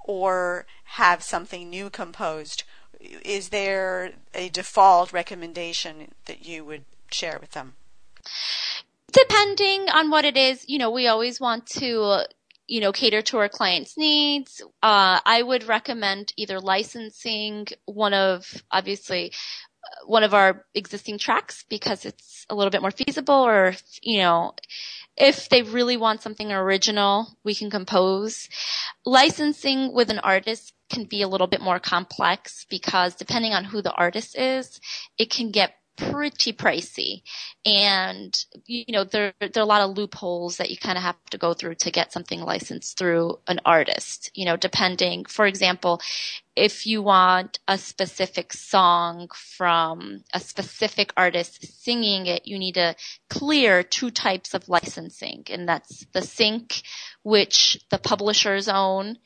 or 0.04 0.66
have 0.84 1.22
something 1.22 1.68
new 1.68 1.90
composed. 1.90 2.62
Is 3.00 3.50
there 3.50 4.12
a 4.32 4.48
default 4.48 5.12
recommendation 5.12 6.12
that 6.26 6.46
you 6.46 6.64
would 6.64 6.84
share 7.10 7.38
with 7.40 7.50
them? 7.50 7.74
Depending 9.12 9.88
on 9.90 10.10
what 10.10 10.24
it 10.24 10.36
is, 10.36 10.64
you 10.68 10.78
know, 10.78 10.90
we 10.90 11.06
always 11.06 11.40
want 11.40 11.66
to 11.66 12.24
you 12.66 12.80
know, 12.80 12.92
cater 12.92 13.22
to 13.22 13.38
our 13.38 13.48
clients' 13.48 13.96
needs. 13.96 14.60
Uh, 14.82 15.20
I 15.24 15.42
would 15.42 15.64
recommend 15.64 16.32
either 16.36 16.60
licensing 16.60 17.66
one 17.84 18.14
of, 18.14 18.62
obviously, 18.70 19.32
uh, 19.84 20.06
one 20.06 20.24
of 20.24 20.34
our 20.34 20.64
existing 20.74 21.18
tracks 21.18 21.64
because 21.68 22.04
it's 22.04 22.44
a 22.50 22.54
little 22.54 22.70
bit 22.70 22.82
more 22.82 22.90
feasible 22.90 23.34
or, 23.34 23.74
you 24.02 24.18
know, 24.18 24.54
if 25.16 25.48
they 25.48 25.62
really 25.62 25.96
want 25.96 26.22
something 26.22 26.52
original, 26.52 27.38
we 27.42 27.54
can 27.54 27.70
compose. 27.70 28.48
Licensing 29.04 29.94
with 29.94 30.10
an 30.10 30.18
artist 30.18 30.74
can 30.90 31.04
be 31.04 31.22
a 31.22 31.28
little 31.28 31.46
bit 31.46 31.60
more 31.60 31.78
complex 31.78 32.66
because 32.68 33.14
depending 33.14 33.52
on 33.52 33.64
who 33.64 33.80
the 33.80 33.92
artist 33.92 34.36
is, 34.36 34.80
it 35.18 35.30
can 35.30 35.50
get 35.50 35.74
pretty 35.96 36.52
pricey. 36.52 37.22
And, 37.64 38.36
you 38.66 38.84
know, 38.88 39.04
there, 39.04 39.32
there 39.40 39.50
are 39.56 39.62
a 39.62 39.66
lot 39.66 39.82
of 39.82 39.96
loopholes 39.96 40.58
that 40.58 40.70
you 40.70 40.76
kind 40.76 40.96
of 40.96 41.04
have 41.04 41.16
to 41.30 41.38
go 41.38 41.54
through 41.54 41.76
to 41.76 41.90
get 41.90 42.12
something 42.12 42.40
licensed 42.40 42.98
through 42.98 43.38
an 43.48 43.60
artist, 43.64 44.30
you 44.34 44.44
know, 44.44 44.56
depending, 44.56 45.24
for 45.24 45.46
example, 45.46 46.00
if 46.54 46.86
you 46.86 47.02
want 47.02 47.58
a 47.68 47.76
specific 47.76 48.52
song 48.52 49.28
from 49.34 50.24
a 50.32 50.40
specific 50.40 51.12
artist 51.16 51.82
singing 51.82 52.26
it, 52.26 52.46
you 52.46 52.58
need 52.58 52.74
to 52.74 52.94
clear 53.28 53.82
two 53.82 54.10
types 54.10 54.54
of 54.54 54.68
licensing. 54.68 55.44
And 55.50 55.68
that's 55.68 56.06
the 56.12 56.22
sync, 56.22 56.82
which 57.22 57.78
the 57.90 57.98
publishers 57.98 58.68
own. 58.68 59.18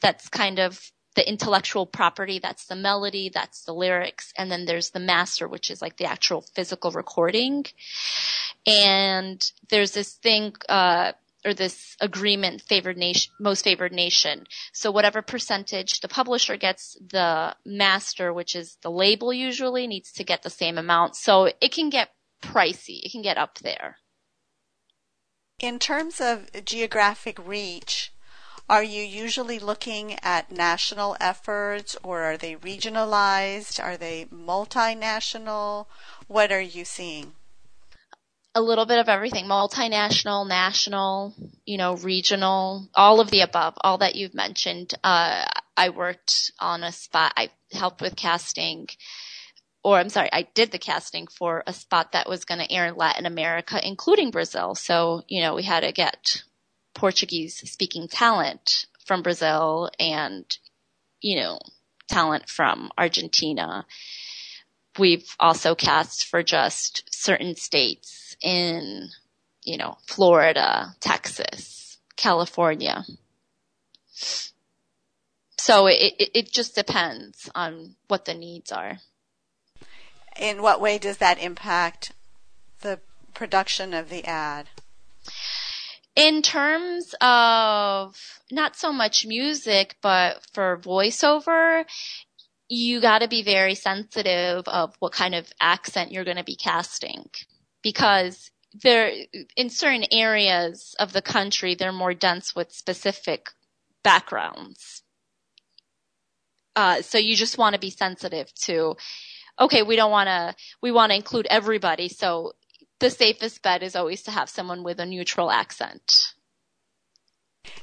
That's 0.00 0.28
kind 0.28 0.60
of 0.60 0.92
the 1.18 1.28
intellectual 1.28 1.84
property, 1.84 2.38
that's 2.38 2.66
the 2.66 2.76
melody, 2.76 3.28
that's 3.28 3.64
the 3.64 3.74
lyrics, 3.74 4.32
and 4.38 4.52
then 4.52 4.66
there's 4.66 4.90
the 4.90 5.00
master, 5.00 5.48
which 5.48 5.68
is 5.68 5.82
like 5.82 5.96
the 5.96 6.04
actual 6.04 6.42
physical 6.54 6.92
recording. 6.92 7.66
And 8.64 9.44
there's 9.68 9.90
this 9.90 10.12
thing, 10.12 10.54
uh, 10.68 11.14
or 11.44 11.54
this 11.54 11.96
agreement 12.00 12.62
favored 12.62 12.96
nation, 12.96 13.32
most 13.40 13.64
favored 13.64 13.90
nation. 13.90 14.46
So 14.72 14.92
whatever 14.92 15.20
percentage 15.20 15.98
the 16.02 16.06
publisher 16.06 16.56
gets, 16.56 16.96
the 17.00 17.56
master, 17.66 18.32
which 18.32 18.54
is 18.54 18.76
the 18.82 18.90
label 18.90 19.32
usually, 19.32 19.88
needs 19.88 20.12
to 20.12 20.22
get 20.22 20.44
the 20.44 20.50
same 20.50 20.78
amount. 20.78 21.16
So 21.16 21.50
it 21.60 21.72
can 21.72 21.90
get 21.90 22.10
pricey. 22.40 23.00
It 23.02 23.10
can 23.10 23.22
get 23.22 23.38
up 23.38 23.58
there. 23.58 23.96
In 25.58 25.80
terms 25.80 26.20
of 26.20 26.64
geographic 26.64 27.44
reach, 27.44 28.12
are 28.68 28.82
you 28.82 29.02
usually 29.02 29.58
looking 29.58 30.18
at 30.22 30.52
national 30.52 31.16
efforts 31.20 31.96
or 32.02 32.22
are 32.22 32.36
they 32.36 32.54
regionalized? 32.56 33.82
Are 33.82 33.96
they 33.96 34.26
multinational? 34.26 35.86
What 36.26 36.52
are 36.52 36.60
you 36.60 36.84
seeing? 36.84 37.32
A 38.54 38.60
little 38.60 38.86
bit 38.86 38.98
of 38.98 39.08
everything 39.08 39.46
multinational, 39.46 40.46
national, 40.46 41.34
you 41.64 41.78
know, 41.78 41.96
regional, 41.96 42.88
all 42.94 43.20
of 43.20 43.30
the 43.30 43.40
above, 43.40 43.74
all 43.80 43.98
that 43.98 44.16
you've 44.16 44.34
mentioned. 44.34 44.94
Uh, 45.02 45.46
I 45.76 45.90
worked 45.90 46.52
on 46.58 46.82
a 46.82 46.92
spot, 46.92 47.32
I 47.36 47.50
helped 47.72 48.02
with 48.02 48.16
casting 48.16 48.88
or 49.84 49.98
I'm 49.98 50.08
sorry, 50.08 50.28
I 50.32 50.42
did 50.42 50.72
the 50.72 50.78
casting 50.78 51.28
for 51.28 51.62
a 51.66 51.72
spot 51.72 52.12
that 52.12 52.28
was 52.28 52.44
going 52.44 52.60
to 52.60 52.70
air 52.70 52.86
in 52.86 52.96
Latin 52.96 53.26
America, 53.26 53.80
including 53.82 54.30
Brazil. 54.30 54.74
So, 54.74 55.22
you 55.28 55.40
know, 55.40 55.54
we 55.54 55.62
had 55.62 55.80
to 55.80 55.92
get 55.92 56.42
Portuguese 56.98 57.58
speaking 57.70 58.08
talent 58.08 58.86
from 59.06 59.22
Brazil 59.22 59.88
and, 60.00 60.44
you 61.20 61.36
know, 61.36 61.60
talent 62.08 62.48
from 62.48 62.90
Argentina. 62.98 63.86
We've 64.98 65.36
also 65.38 65.76
cast 65.76 66.26
for 66.26 66.42
just 66.42 67.04
certain 67.08 67.54
states 67.54 68.36
in, 68.42 69.10
you 69.62 69.78
know, 69.78 69.98
Florida, 70.08 70.96
Texas, 70.98 71.98
California. 72.16 73.04
So 75.56 75.86
it, 75.86 76.14
it, 76.18 76.30
it 76.34 76.52
just 76.52 76.74
depends 76.74 77.48
on 77.54 77.94
what 78.08 78.24
the 78.24 78.34
needs 78.34 78.72
are. 78.72 78.98
In 80.36 80.62
what 80.62 80.80
way 80.80 80.98
does 80.98 81.18
that 81.18 81.38
impact 81.38 82.10
the 82.80 82.98
production 83.34 83.94
of 83.94 84.08
the 84.08 84.24
ad? 84.24 84.66
In 86.18 86.42
terms 86.42 87.14
of 87.20 88.40
not 88.50 88.74
so 88.74 88.92
much 88.92 89.24
music, 89.24 89.94
but 90.02 90.44
for 90.52 90.76
voiceover, 90.78 91.84
you 92.68 93.00
got 93.00 93.20
to 93.20 93.28
be 93.28 93.44
very 93.44 93.76
sensitive 93.76 94.66
of 94.66 94.96
what 94.98 95.12
kind 95.12 95.36
of 95.36 95.46
accent 95.60 96.10
you're 96.10 96.24
going 96.24 96.36
to 96.36 96.42
be 96.42 96.56
casting. 96.56 97.30
Because 97.84 98.50
there 98.82 99.12
in 99.56 99.70
certain 99.70 100.06
areas 100.10 100.96
of 100.98 101.12
the 101.12 101.22
country 101.22 101.76
they're 101.76 101.92
more 101.92 102.14
dense 102.14 102.52
with 102.52 102.72
specific 102.72 103.50
backgrounds. 104.02 105.04
Uh, 106.74 107.00
so 107.00 107.16
you 107.16 107.36
just 107.36 107.58
want 107.58 107.74
to 107.74 107.80
be 107.80 107.90
sensitive 107.90 108.52
to 108.54 108.96
okay 109.60 109.82
we 109.82 109.96
don't 109.96 110.10
want 110.10 110.26
to 110.26 110.54
we 110.82 110.90
want 110.90 111.10
to 111.10 111.16
include 111.16 111.46
everybody 111.48 112.08
so 112.08 112.52
the 113.00 113.10
safest 113.10 113.62
bet 113.62 113.82
is 113.82 113.96
always 113.96 114.22
to 114.22 114.30
have 114.30 114.48
someone 114.48 114.82
with 114.82 115.00
a 115.00 115.06
neutral 115.06 115.50
accent 115.50 116.34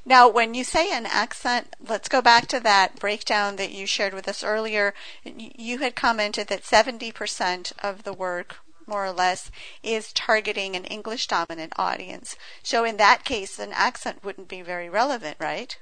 now, 0.03 0.27
when 0.27 0.55
you 0.55 0.63
say 0.63 0.91
an 0.91 1.05
accent, 1.05 1.75
let's 1.79 2.09
go 2.09 2.21
back 2.21 2.47
to 2.47 2.59
that 2.59 2.99
breakdown 2.99 3.55
that 3.57 3.71
you 3.71 3.85
shared 3.85 4.13
with 4.13 4.27
us 4.27 4.43
earlier. 4.43 4.93
You 5.23 5.79
had 5.79 5.95
commented 5.95 6.47
that 6.47 6.63
70% 6.63 7.71
of 7.83 8.03
the 8.03 8.13
work 8.13 8.57
more 8.87 9.05
or 9.05 9.11
less, 9.11 9.51
is 9.83 10.13
targeting 10.13 10.75
an 10.75 10.85
English 10.85 11.27
dominant 11.27 11.73
audience. 11.77 12.35
So 12.63 12.83
in 12.83 12.97
that 12.97 13.23
case, 13.23 13.59
an 13.59 13.71
accent 13.73 14.23
wouldn't 14.23 14.47
be 14.47 14.61
very 14.61 14.89
relevant, 14.89 15.37
right? 15.39 15.77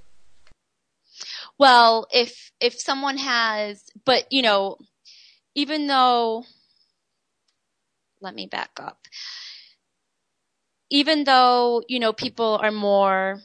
Well, 1.58 2.08
if, 2.12 2.52
if 2.60 2.80
someone 2.80 3.18
has, 3.18 3.84
but 4.06 4.26
you 4.32 4.42
know, 4.42 4.78
even 5.56 5.88
though, 5.88 6.46
let 8.24 8.36
me 8.36 8.48
back 8.48 8.72
up. 8.78 9.00
Even 10.90 11.24
though, 11.24 11.84
you 11.88 12.00
know, 12.00 12.14
people 12.14 12.60
are 12.62 12.72
more, 12.72 13.42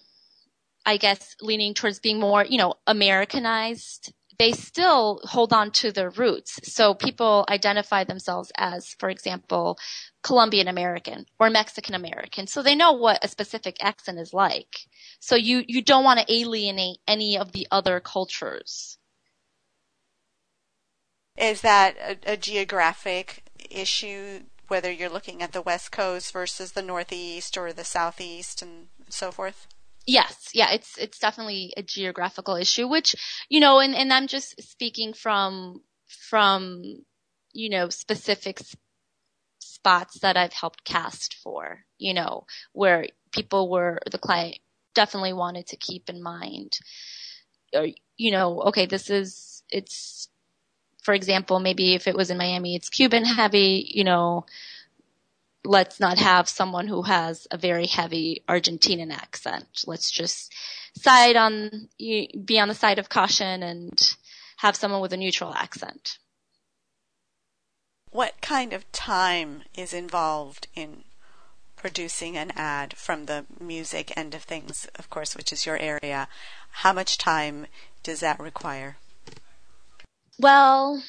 I 0.87 0.97
guess, 0.97 1.35
leaning 1.41 1.75
towards 1.75 1.99
being 1.99 2.21
more, 2.21 2.45
you 2.45 2.59
know, 2.59 2.75
Americanized 2.87 4.13
they 4.39 4.53
still 4.53 5.21
hold 5.25 5.53
on 5.53 5.71
to 5.73 5.91
their 5.91 6.11
roots. 6.11 6.61
So 6.63 6.95
people 6.95 7.45
identify 7.49 8.05
themselves 8.05 8.53
as, 8.57 8.95
for 8.99 9.11
example, 9.11 9.79
Colombian 10.23 10.69
American 10.69 11.27
or 11.41 11.51
Mexican 11.51 11.95
American. 11.95 12.47
So 12.47 12.63
they 12.63 12.77
know 12.77 12.93
what 12.93 13.25
a 13.25 13.29
specific 13.29 13.77
accent 13.81 14.19
is 14.19 14.33
like. 14.33 14.87
So 15.19 15.35
you, 15.35 15.65
you 15.67 15.83
don't 15.83 16.05
want 16.05 16.21
to 16.21 16.33
alienate 16.33 16.99
any 17.09 17.37
of 17.37 17.53
the 17.53 17.67
other 17.71 17.99
cultures. 17.99 18.99
Is 21.37 21.61
that 21.63 21.97
a, 21.99 22.33
a 22.33 22.37
geographic 22.37 23.45
issue, 23.71 24.41
whether 24.69 24.91
you're 24.91 25.09
looking 25.09 25.43
at 25.43 25.53
the 25.53 25.63
West 25.63 25.91
Coast 25.93 26.33
versus 26.33 26.73
the 26.73 26.83
Northeast 26.83 27.57
or 27.57 27.73
the 27.73 27.85
Southeast 27.85 28.63
and 28.63 28.89
so 29.09 29.31
forth? 29.31 29.67
Yes, 30.07 30.51
yeah, 30.55 30.71
it's 30.73 30.97
it's 30.97 31.19
definitely 31.19 31.75
a 31.77 31.83
geographical 31.83 32.57
issue, 32.57 32.89
which 32.89 33.15
you 33.51 33.61
know, 33.61 33.79
and 33.79 33.95
and 33.95 34.13
I'm 34.13 34.27
just 34.27 34.61
speaking 34.63 35.13
from 35.13 35.83
from 36.07 36.83
you 37.53 37.69
know 37.69 37.91
specific 37.91 38.61
spots 39.61 40.21
that 40.21 40.37
I've 40.37 40.53
helped 40.53 40.85
cast 40.85 41.35
for, 41.35 41.85
you 41.99 42.15
know, 42.15 42.47
where 42.73 43.07
people 43.33 43.71
were 43.71 43.99
the 44.11 44.19
client 44.19 44.59
definitely 44.95 45.33
wanted 45.33 45.67
to 45.69 45.77
keep 45.77 46.09
in 46.09 46.23
mind, 46.23 46.79
or 47.75 47.89
you 48.17 48.33
know, 48.33 48.63
okay, 48.63 48.87
this 48.87 49.11
is 49.11 49.63
it's 49.71 50.29
for 51.09 51.15
example, 51.15 51.59
maybe 51.59 51.95
if 51.95 52.07
it 52.07 52.15
was 52.15 52.29
in 52.29 52.37
Miami, 52.37 52.77
it's 52.77 52.91
Cuban 52.91 53.25
heavy, 53.25 53.91
you 53.95 54.05
know, 54.05 54.45
let's 55.65 55.99
not 56.01 56.19
have 56.19 56.51
someone 56.51 56.87
who 56.87 57.01
has 57.01 57.49
a 57.51 57.57
very 57.57 57.87
heavy 57.87 58.45
Argentinian 58.47 59.11
accent. 59.11 59.85
Let's 59.87 60.11
just 60.11 60.53
side 61.01 61.35
on, 61.35 61.89
be 61.99 62.61
on 62.61 62.69
the 62.69 62.75
side 62.75 62.99
of 62.99 63.09
caution 63.09 63.63
and 63.63 63.99
have 64.59 64.77
someone 64.77 65.01
with 65.01 65.15
a 65.15 65.17
neutral 65.17 65.55
accent. 65.55 66.19
What 68.11 68.43
kind 68.43 68.75
of 68.75 68.93
time 68.93 69.63
is 69.75 69.95
involved 69.95 70.67
in 70.75 71.05
producing 71.75 72.37
an 72.37 72.51
ad 72.55 72.99
from 72.99 73.25
the 73.25 73.47
music 73.59 74.13
end 74.15 74.35
of 74.35 74.43
things, 74.43 74.87
of 74.97 75.09
course, 75.09 75.35
which 75.35 75.55
is 75.55 75.65
your 75.65 75.79
area? 75.79 76.29
How 76.83 76.93
much 76.93 77.17
time 77.17 77.67
does 78.03 78.21
that 78.21 78.39
require? 78.39 78.99
Well, 80.39 81.03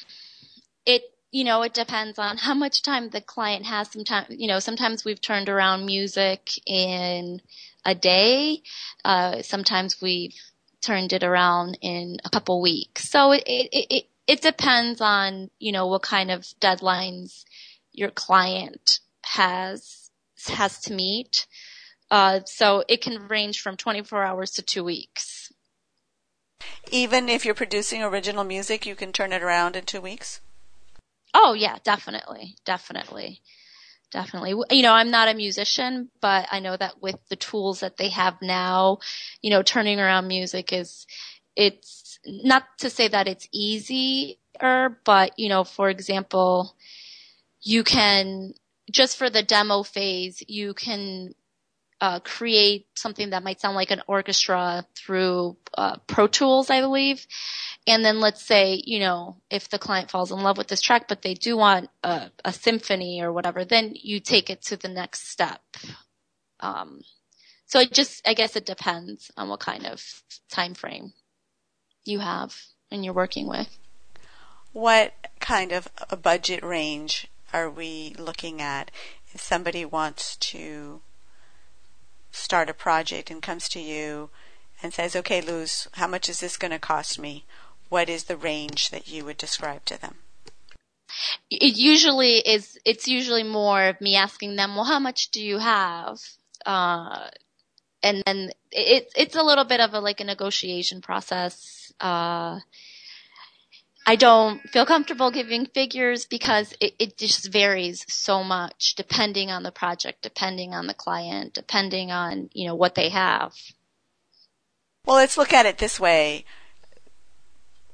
it 0.86 1.02
you 1.32 1.44
know, 1.44 1.62
it 1.62 1.74
depends 1.74 2.18
on 2.18 2.38
how 2.38 2.54
much 2.54 2.82
time 2.82 3.10
the 3.10 3.20
client 3.20 3.66
has. 3.66 3.92
Sometimes, 3.92 4.26
you 4.30 4.48
know, 4.48 4.58
sometimes 4.58 5.04
we've 5.04 5.20
turned 5.20 5.48
around 5.48 5.86
music 5.86 6.50
in 6.66 7.40
a 7.84 7.94
day. 7.94 8.62
Uh, 9.04 9.42
sometimes 9.42 10.00
we've 10.02 10.34
turned 10.80 11.12
it 11.12 11.22
around 11.22 11.78
in 11.82 12.18
a 12.24 12.30
couple 12.30 12.60
weeks. 12.60 13.08
So 13.08 13.32
it, 13.32 13.44
it, 13.46 13.86
it, 13.90 14.04
it 14.26 14.42
depends 14.42 15.00
on, 15.00 15.50
you 15.60 15.70
know, 15.70 15.86
what 15.86 16.02
kind 16.02 16.32
of 16.32 16.42
deadlines 16.60 17.44
your 17.92 18.10
client 18.10 18.98
has, 19.22 20.10
has 20.48 20.80
to 20.80 20.94
meet. 20.94 21.46
Uh, 22.10 22.40
so 22.44 22.82
it 22.88 23.02
can 23.02 23.28
range 23.28 23.60
from 23.60 23.76
24 23.76 24.24
hours 24.24 24.50
to 24.52 24.62
two 24.62 24.82
weeks. 24.82 25.29
Even 26.90 27.28
if 27.28 27.44
you're 27.44 27.54
producing 27.54 28.02
original 28.02 28.44
music, 28.44 28.86
you 28.86 28.94
can 28.94 29.12
turn 29.12 29.32
it 29.32 29.42
around 29.42 29.76
in 29.76 29.84
two 29.84 30.00
weeks? 30.00 30.40
Oh 31.32 31.52
yeah, 31.52 31.78
definitely, 31.84 32.56
definitely, 32.64 33.40
definitely. 34.10 34.54
You 34.70 34.82
know, 34.82 34.92
I'm 34.92 35.10
not 35.10 35.28
a 35.28 35.34
musician, 35.34 36.10
but 36.20 36.48
I 36.50 36.60
know 36.60 36.76
that 36.76 37.00
with 37.00 37.16
the 37.28 37.36
tools 37.36 37.80
that 37.80 37.96
they 37.96 38.08
have 38.08 38.36
now, 38.42 38.98
you 39.40 39.50
know, 39.50 39.62
turning 39.62 40.00
around 40.00 40.26
music 40.26 40.72
is, 40.72 41.06
it's 41.54 42.18
not 42.26 42.64
to 42.78 42.90
say 42.90 43.08
that 43.08 43.28
it's 43.28 43.48
easier, 43.52 44.36
but 45.04 45.38
you 45.38 45.48
know, 45.48 45.64
for 45.64 45.88
example, 45.88 46.74
you 47.62 47.84
can 47.84 48.54
just 48.90 49.16
for 49.16 49.30
the 49.30 49.42
demo 49.42 49.82
phase, 49.82 50.42
you 50.48 50.74
can 50.74 51.34
uh, 52.00 52.20
create 52.20 52.86
something 52.94 53.30
that 53.30 53.42
might 53.42 53.60
sound 53.60 53.76
like 53.76 53.90
an 53.90 54.02
orchestra 54.06 54.86
through 54.96 55.56
uh, 55.76 55.96
Pro 56.06 56.26
Tools, 56.26 56.70
I 56.70 56.80
believe. 56.80 57.26
And 57.86 58.04
then 58.04 58.20
let's 58.20 58.42
say, 58.42 58.82
you 58.84 59.00
know, 59.00 59.36
if 59.50 59.68
the 59.68 59.78
client 59.78 60.10
falls 60.10 60.32
in 60.32 60.40
love 60.40 60.56
with 60.56 60.68
this 60.68 60.80
track, 60.80 61.08
but 61.08 61.22
they 61.22 61.34
do 61.34 61.56
want 61.56 61.90
a, 62.02 62.30
a 62.44 62.52
symphony 62.52 63.20
or 63.22 63.32
whatever, 63.32 63.64
then 63.64 63.92
you 63.94 64.20
take 64.20 64.48
it 64.48 64.62
to 64.62 64.76
the 64.76 64.88
next 64.88 65.30
step. 65.30 65.60
Um, 66.60 67.00
so 67.66 67.80
it 67.80 67.92
just, 67.92 68.26
I 68.26 68.34
guess 68.34 68.56
it 68.56 68.66
depends 68.66 69.30
on 69.36 69.48
what 69.48 69.60
kind 69.60 69.86
of 69.86 70.02
time 70.50 70.74
frame 70.74 71.12
you 72.04 72.20
have 72.20 72.56
and 72.90 73.04
you're 73.04 73.14
working 73.14 73.46
with. 73.46 73.78
What 74.72 75.14
kind 75.40 75.72
of 75.72 75.88
a 76.08 76.16
budget 76.16 76.62
range 76.62 77.28
are 77.52 77.68
we 77.68 78.14
looking 78.18 78.62
at 78.62 78.90
if 79.32 79.40
somebody 79.40 79.84
wants 79.84 80.36
to 80.36 81.02
start 82.30 82.70
a 82.70 82.74
project 82.74 83.30
and 83.30 83.42
comes 83.42 83.68
to 83.70 83.80
you 83.80 84.30
and 84.82 84.92
says, 84.92 85.14
okay, 85.14 85.40
Luz, 85.40 85.88
how 85.92 86.06
much 86.06 86.28
is 86.28 86.40
this 86.40 86.56
going 86.56 86.70
to 86.70 86.78
cost 86.78 87.18
me? 87.18 87.44
What 87.88 88.08
is 88.08 88.24
the 88.24 88.36
range 88.36 88.90
that 88.90 89.08
you 89.08 89.24
would 89.24 89.36
describe 89.36 89.84
to 89.86 90.00
them? 90.00 90.16
It 91.50 91.76
usually 91.76 92.36
is, 92.36 92.78
it's 92.84 93.08
usually 93.08 93.42
more 93.42 93.82
of 93.84 94.00
me 94.00 94.16
asking 94.16 94.56
them, 94.56 94.76
well, 94.76 94.84
how 94.84 95.00
much 95.00 95.30
do 95.30 95.42
you 95.42 95.58
have? 95.58 96.18
Uh, 96.64 97.28
and 98.02 98.22
then 98.24 98.50
it's, 98.70 99.12
it's 99.16 99.36
a 99.36 99.42
little 99.42 99.64
bit 99.64 99.80
of 99.80 99.92
a, 99.92 100.00
like 100.00 100.20
a 100.20 100.24
negotiation 100.24 101.00
process. 101.00 101.92
Uh, 102.00 102.60
I 104.10 104.16
don't 104.16 104.60
feel 104.68 104.86
comfortable 104.86 105.30
giving 105.30 105.66
figures 105.66 106.26
because 106.26 106.74
it, 106.80 106.94
it 106.98 107.16
just 107.16 107.52
varies 107.52 108.04
so 108.08 108.42
much 108.42 108.96
depending 108.96 109.52
on 109.52 109.62
the 109.62 109.70
project, 109.70 110.20
depending 110.20 110.74
on 110.74 110.88
the 110.88 110.94
client, 110.94 111.54
depending 111.54 112.10
on, 112.10 112.50
you 112.52 112.66
know, 112.66 112.74
what 112.74 112.96
they 112.96 113.10
have. 113.10 113.54
Well, 115.06 115.14
let's 115.14 115.38
look 115.38 115.52
at 115.52 115.64
it 115.64 115.78
this 115.78 116.00
way. 116.00 116.44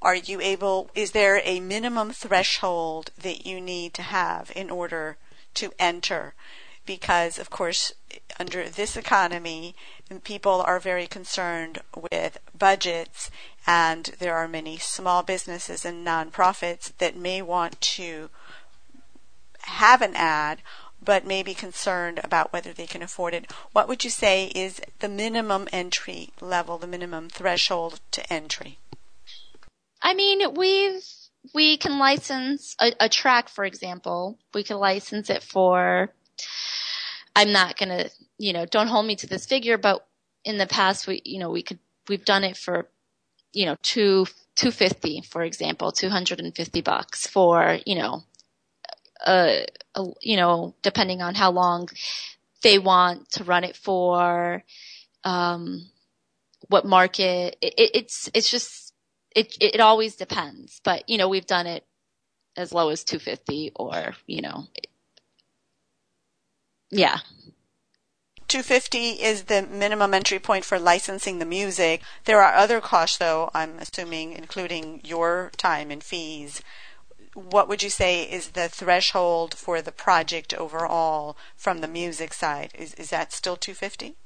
are 0.00 0.14
you 0.14 0.40
able, 0.40 0.88
is 0.94 1.10
there 1.10 1.42
a 1.44 1.60
minimum 1.60 2.12
threshold 2.12 3.10
that 3.20 3.44
you 3.46 3.60
need 3.60 3.92
to 3.92 4.02
have 4.02 4.50
in 4.56 4.70
order 4.70 5.18
to 5.52 5.70
enter? 5.78 6.32
Because, 6.86 7.38
of 7.38 7.50
course, 7.50 7.92
under 8.40 8.70
this 8.70 8.96
economy, 8.96 9.74
people 10.24 10.62
are 10.66 10.80
very 10.80 11.06
concerned 11.06 11.82
with 12.10 12.38
budgets, 12.56 13.30
and 13.66 14.14
there 14.18 14.36
are 14.36 14.48
many 14.48 14.76
small 14.78 15.22
businesses 15.22 15.84
and 15.84 16.06
nonprofits 16.06 16.92
that 16.98 17.16
may 17.16 17.42
want 17.42 17.80
to 17.80 18.30
have 19.62 20.00
an 20.02 20.14
ad 20.14 20.62
but 21.02 21.26
may 21.26 21.42
be 21.42 21.54
concerned 21.54 22.20
about 22.24 22.52
whether 22.52 22.72
they 22.72 22.86
can 22.86 23.02
afford 23.02 23.34
it. 23.34 23.50
What 23.72 23.88
would 23.88 24.02
you 24.04 24.10
say 24.10 24.46
is 24.54 24.80
the 25.00 25.08
minimum 25.08 25.68
entry 25.72 26.30
level, 26.40 26.78
the 26.78 26.86
minimum 26.86 27.28
threshold 27.28 28.00
to 28.12 28.32
entry? 28.32 28.78
I 30.02 30.14
mean, 30.14 30.54
we've 30.54 31.04
we 31.54 31.76
can 31.76 31.98
license 31.98 32.74
a, 32.80 32.92
a 33.00 33.08
track, 33.08 33.48
for 33.48 33.64
example. 33.64 34.38
We 34.52 34.64
can 34.64 34.78
license 34.78 35.30
it 35.30 35.42
for. 35.42 36.12
I'm 37.34 37.52
not 37.52 37.76
gonna, 37.76 38.06
you 38.38 38.52
know, 38.52 38.66
don't 38.66 38.88
hold 38.88 39.06
me 39.06 39.16
to 39.16 39.26
this 39.26 39.46
figure, 39.46 39.78
but 39.78 40.06
in 40.44 40.58
the 40.58 40.66
past, 40.66 41.06
we, 41.06 41.22
you 41.24 41.38
know, 41.38 41.50
we 41.50 41.62
could 41.62 41.78
we've 42.08 42.24
done 42.24 42.44
it 42.44 42.56
for, 42.56 42.88
you 43.56 43.66
know, 43.66 43.76
two 43.82 44.26
two 44.56 44.72
fifty, 44.72 45.22
for 45.22 45.42
example, 45.44 45.92
two 45.92 46.10
hundred 46.10 46.40
and 46.40 46.56
fifty 46.56 46.82
bucks 46.82 47.26
for, 47.26 47.78
you 47.86 47.96
know, 47.96 48.24
a, 49.26 49.66
a, 49.96 50.04
you 50.22 50.36
know, 50.36 50.74
depending 50.82 51.22
on 51.22 51.34
how 51.36 51.52
long 51.52 51.88
they 52.62 52.78
want 52.78 53.30
to 53.32 53.44
run 53.44 53.64
it 53.64 53.76
for, 53.76 54.64
um, 55.24 55.86
what 56.68 56.86
market. 56.86 57.56
It, 57.62 57.74
it's 57.94 58.30
it's 58.34 58.50
just 58.50 58.94
it 59.36 59.56
it 59.60 59.80
always 59.80 60.16
depends. 60.16 60.80
But 60.84 61.08
you 61.08 61.18
know, 61.18 61.28
we've 61.28 61.46
done 61.46 61.66
it 61.66 61.84
as 62.56 62.72
low 62.72 62.90
as 62.90 63.04
250 63.04 63.72
or 63.76 64.14
you 64.26 64.42
know, 64.42 64.66
yeah. 66.90 67.18
250 68.48 69.22
is 69.22 69.44
the 69.44 69.62
minimum 69.62 70.14
entry 70.14 70.38
point 70.38 70.64
for 70.64 70.78
licensing 70.78 71.38
the 71.38 71.44
music. 71.44 72.02
There 72.24 72.42
are 72.42 72.54
other 72.54 72.80
costs, 72.80 73.18
though, 73.18 73.50
I'm 73.54 73.78
assuming, 73.78 74.32
including 74.32 75.00
your 75.04 75.50
time 75.56 75.90
and 75.90 76.02
fees. 76.02 76.62
What 77.34 77.68
would 77.68 77.82
you 77.82 77.90
say 77.90 78.22
is 78.22 78.50
the 78.50 78.68
threshold 78.68 79.54
for 79.54 79.82
the 79.82 79.92
project 79.92 80.54
overall 80.54 81.36
from 81.56 81.80
the 81.80 81.88
music 81.88 82.32
side? 82.32 82.72
Is, 82.78 82.94
is 82.94 83.10
that 83.10 83.32
still 83.32 83.56
250? 83.56 84.16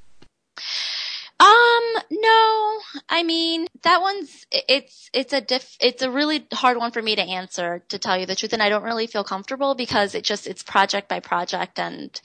Um, 1.41 2.03
no. 2.11 2.79
I 3.09 3.23
mean, 3.23 3.65
that 3.81 3.99
one's 3.99 4.45
it's 4.51 5.09
it's 5.11 5.33
a 5.33 5.41
diff 5.41 5.75
it's 5.79 6.03
a 6.03 6.11
really 6.11 6.45
hard 6.53 6.77
one 6.77 6.91
for 6.91 7.01
me 7.01 7.15
to 7.15 7.21
answer 7.21 7.83
to 7.89 7.97
tell 7.97 8.15
you 8.15 8.27
the 8.27 8.35
truth 8.35 8.53
and 8.53 8.61
I 8.61 8.69
don't 8.69 8.83
really 8.83 9.07
feel 9.07 9.23
comfortable 9.23 9.73
because 9.73 10.13
it 10.13 10.23
just 10.23 10.45
it's 10.45 10.61
project 10.61 11.09
by 11.09 11.19
project 11.19 11.79
and 11.79 12.21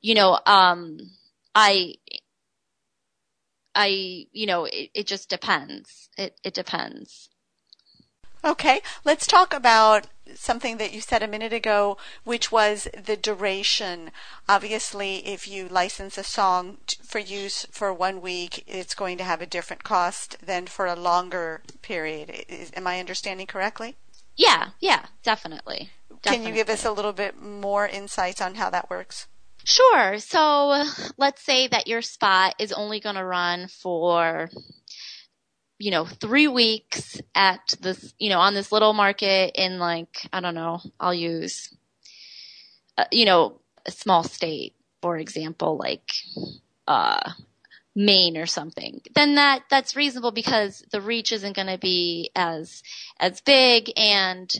you 0.00 0.14
know, 0.14 0.38
um 0.46 0.98
I 1.54 1.94
I 3.74 4.26
you 4.32 4.46
know, 4.46 4.64
it, 4.64 4.90
it 4.94 5.06
just 5.06 5.28
depends. 5.28 6.08
It 6.16 6.38
it 6.44 6.54
depends. 6.54 7.30
Okay, 8.44 8.82
let's 9.06 9.26
talk 9.26 9.54
about 9.54 10.06
something 10.34 10.76
that 10.76 10.92
you 10.92 11.00
said 11.00 11.22
a 11.22 11.28
minute 11.28 11.54
ago, 11.54 11.96
which 12.24 12.52
was 12.52 12.88
the 12.92 13.16
duration. 13.16 14.10
Obviously, 14.46 15.26
if 15.26 15.48
you 15.48 15.66
license 15.66 16.18
a 16.18 16.24
song 16.24 16.76
for 17.02 17.18
use 17.18 17.66
for 17.70 17.92
one 17.92 18.20
week, 18.20 18.62
it's 18.66 18.94
going 18.94 19.16
to 19.16 19.24
have 19.24 19.40
a 19.40 19.46
different 19.46 19.82
cost 19.82 20.36
than 20.44 20.66
for 20.66 20.84
a 20.84 20.94
longer 20.94 21.62
period. 21.80 22.44
Is, 22.48 22.70
am 22.76 22.86
I 22.86 23.00
understanding 23.00 23.46
correctly? 23.46 23.96
Yeah, 24.36 24.70
yeah, 24.78 25.06
definitely. 25.22 25.90
definitely. 26.22 26.36
Can 26.36 26.42
you 26.46 26.52
give 26.52 26.68
us 26.68 26.84
a 26.84 26.92
little 26.92 27.12
bit 27.12 27.40
more 27.40 27.88
insights 27.88 28.42
on 28.42 28.56
how 28.56 28.68
that 28.68 28.90
works? 28.90 29.26
Sure. 29.64 30.18
So 30.18 30.84
let's 31.16 31.42
say 31.42 31.66
that 31.68 31.86
your 31.86 32.02
spot 32.02 32.54
is 32.58 32.72
only 32.72 33.00
going 33.00 33.16
to 33.16 33.24
run 33.24 33.68
for 33.68 34.48
you 35.78 35.90
know, 35.90 36.04
three 36.04 36.48
weeks 36.48 37.20
at 37.34 37.74
this, 37.80 38.14
you 38.18 38.30
know, 38.30 38.38
on 38.38 38.54
this 38.54 38.70
little 38.72 38.92
market 38.92 39.52
in 39.54 39.78
like, 39.78 40.28
I 40.32 40.40
don't 40.40 40.54
know, 40.54 40.80
I'll 41.00 41.14
use, 41.14 41.76
uh, 42.96 43.04
you 43.10 43.24
know, 43.24 43.60
a 43.84 43.90
small 43.90 44.22
state, 44.22 44.74
for 45.02 45.18
example, 45.18 45.76
like, 45.76 46.08
uh, 46.86 47.32
Maine 47.96 48.36
or 48.36 48.46
something, 48.46 49.00
then 49.14 49.36
that, 49.36 49.64
that's 49.70 49.94
reasonable 49.96 50.32
because 50.32 50.84
the 50.90 51.00
reach 51.00 51.32
isn't 51.32 51.54
going 51.54 51.68
to 51.68 51.78
be 51.78 52.30
as, 52.34 52.82
as 53.20 53.40
big 53.40 53.92
and, 53.96 54.50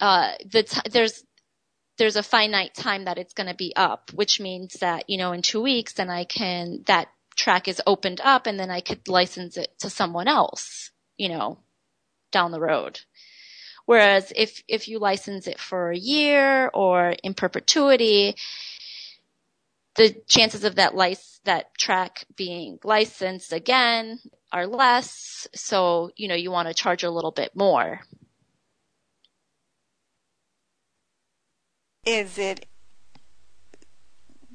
uh, 0.00 0.32
the, 0.50 0.64
t- 0.64 0.90
there's, 0.90 1.24
there's 1.98 2.16
a 2.16 2.22
finite 2.22 2.74
time 2.74 3.04
that 3.04 3.18
it's 3.18 3.34
going 3.34 3.48
to 3.48 3.54
be 3.54 3.72
up, 3.76 4.10
which 4.14 4.40
means 4.40 4.74
that, 4.80 5.04
you 5.08 5.18
know, 5.18 5.32
in 5.32 5.42
two 5.42 5.60
weeks, 5.60 5.92
then 5.92 6.10
I 6.10 6.24
can, 6.24 6.82
that 6.86 7.08
track 7.36 7.68
is 7.68 7.82
opened 7.86 8.20
up 8.22 8.46
and 8.46 8.58
then 8.58 8.70
I 8.70 8.80
could 8.80 9.08
license 9.08 9.56
it 9.56 9.78
to 9.80 9.90
someone 9.90 10.28
else, 10.28 10.90
you 11.16 11.28
know, 11.28 11.58
down 12.30 12.50
the 12.50 12.60
road. 12.60 13.00
Whereas 13.84 14.32
if, 14.34 14.62
if 14.68 14.88
you 14.88 14.98
license 14.98 15.46
it 15.46 15.58
for 15.58 15.90
a 15.90 15.98
year 15.98 16.70
or 16.72 17.14
in 17.22 17.34
perpetuity, 17.34 18.36
the 19.96 20.14
chances 20.26 20.64
of 20.64 20.76
that 20.76 20.94
license, 20.94 21.40
that 21.44 21.76
track 21.76 22.24
being 22.36 22.78
licensed 22.84 23.52
again 23.52 24.20
are 24.52 24.66
less. 24.66 25.48
So, 25.54 26.12
you 26.16 26.28
know, 26.28 26.36
you 26.36 26.50
want 26.50 26.68
to 26.68 26.74
charge 26.74 27.02
a 27.02 27.10
little 27.10 27.32
bit 27.32 27.56
more. 27.56 28.00
Is 32.04 32.36
it 32.36 32.66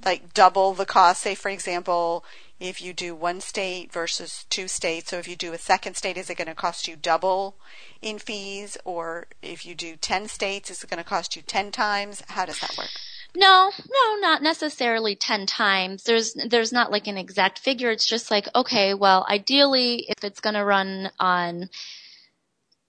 like 0.03 0.33
double 0.33 0.73
the 0.73 0.86
cost? 0.86 1.21
Say, 1.21 1.33
for 1.33 1.49
example, 1.49 2.25
if 2.60 2.81
you 2.81 2.93
do 2.93 3.15
one 3.15 3.39
state 3.39 3.91
versus 3.91 4.45
two 4.49 4.67
states. 4.67 5.12
So 5.12 5.17
if 5.17 5.27
you 5.27 5.36
do 5.36 5.53
a 5.53 5.57
second 5.57 5.95
state, 5.95 6.17
is 6.17 6.29
it 6.29 6.38
going 6.38 6.47
to 6.47 6.55
cost 6.55 6.88
you 6.88 6.95
double 6.95 7.55
in 8.01 8.19
fees? 8.19 8.77
Or 8.83 9.27
if 9.41 9.65
you 9.65 9.75
do 9.75 9.95
10 9.95 10.27
states, 10.27 10.69
is 10.69 10.83
it 10.83 10.89
going 10.89 10.97
to 10.97 11.07
cost 11.07 11.36
you 11.36 11.41
10 11.41 11.71
times? 11.71 12.23
How 12.27 12.45
does 12.45 12.60
that 12.60 12.75
work? 12.77 12.89
No, 13.36 13.71
no, 13.77 14.19
not 14.19 14.41
necessarily 14.41 15.15
10 15.15 15.45
times. 15.45 16.03
There's, 16.03 16.33
there's 16.33 16.73
not 16.73 16.91
like 16.91 17.07
an 17.07 17.17
exact 17.17 17.60
figure. 17.60 17.91
It's 17.91 18.07
just 18.07 18.31
like, 18.31 18.47
okay, 18.55 18.93
well, 18.93 19.25
ideally, 19.29 20.05
if 20.10 20.23
it's 20.23 20.39
going 20.39 20.55
to 20.55 20.65
run 20.65 21.12
on, 21.19 21.69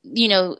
you 0.02 0.28
know, 0.28 0.56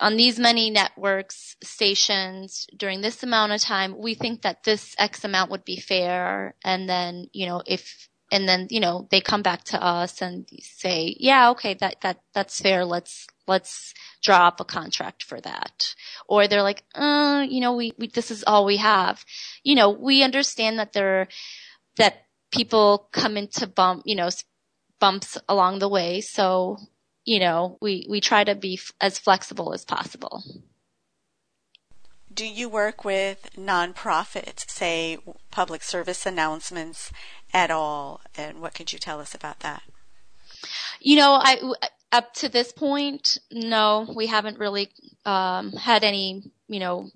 on 0.00 0.16
these 0.16 0.38
many 0.38 0.70
networks, 0.70 1.56
stations 1.62 2.66
during 2.76 3.00
this 3.00 3.22
amount 3.22 3.52
of 3.52 3.60
time, 3.60 3.96
we 3.98 4.14
think 4.14 4.42
that 4.42 4.64
this 4.64 4.94
X 4.98 5.24
amount 5.24 5.50
would 5.50 5.64
be 5.64 5.76
fair. 5.76 6.54
And 6.64 6.88
then, 6.88 7.28
you 7.32 7.46
know, 7.46 7.62
if 7.66 8.08
and 8.32 8.48
then 8.48 8.66
you 8.70 8.80
know 8.80 9.06
they 9.10 9.20
come 9.20 9.42
back 9.42 9.62
to 9.62 9.80
us 9.80 10.20
and 10.20 10.48
say 10.60 11.16
yeah 11.20 11.50
okay 11.50 11.74
that 11.74 12.00
that 12.02 12.20
that's 12.34 12.60
fair. 12.60 12.84
Let's 12.84 13.26
let's 13.46 13.94
draw 14.22 14.48
up 14.48 14.60
a 14.60 14.64
contract 14.64 15.22
for 15.22 15.40
that. 15.40 15.94
Or 16.28 16.48
they're 16.48 16.62
like 16.62 16.82
uh 16.94 17.46
you 17.48 17.60
know 17.60 17.74
we, 17.74 17.92
we 17.98 18.08
this 18.08 18.30
is 18.30 18.44
all 18.44 18.64
we 18.64 18.78
have. 18.78 19.24
You 19.62 19.76
know 19.76 19.90
we 19.90 20.22
understand 20.22 20.78
that 20.78 20.92
there 20.92 21.28
that 21.96 22.24
people 22.50 23.08
come 23.12 23.36
into 23.36 23.66
bump 23.66 24.02
you 24.04 24.16
know 24.16 24.28
bumps 24.98 25.38
along 25.48 25.78
the 25.78 25.88
way. 25.88 26.20
So 26.20 26.78
you 27.26 27.38
know 27.38 27.76
we 27.82 28.06
we 28.08 28.20
try 28.20 28.42
to 28.42 28.54
be 28.54 28.74
f- 28.74 28.92
as 29.00 29.18
flexible 29.18 29.74
as 29.74 29.84
possible 29.84 30.42
do 32.36 32.46
you 32.46 32.68
work 32.68 33.02
with 33.02 33.48
nonprofits, 33.56 34.68
say 34.68 35.16
public 35.50 35.82
service 35.82 36.26
announcements 36.26 37.10
at 37.52 37.70
all? 37.70 38.20
And 38.36 38.60
what 38.60 38.74
could 38.74 38.92
you 38.92 38.98
tell 38.98 39.20
us 39.20 39.34
about 39.34 39.60
that? 39.60 39.82
You 41.00 41.16
know, 41.16 41.40
I 41.42 41.58
up 42.12 42.34
to 42.34 42.48
this 42.50 42.72
point, 42.72 43.38
no, 43.50 44.12
we 44.14 44.26
haven't 44.26 44.58
really 44.58 44.90
um, 45.24 45.72
had 45.72 46.04
any, 46.04 46.42
you 46.68 46.78
know, 46.78 47.08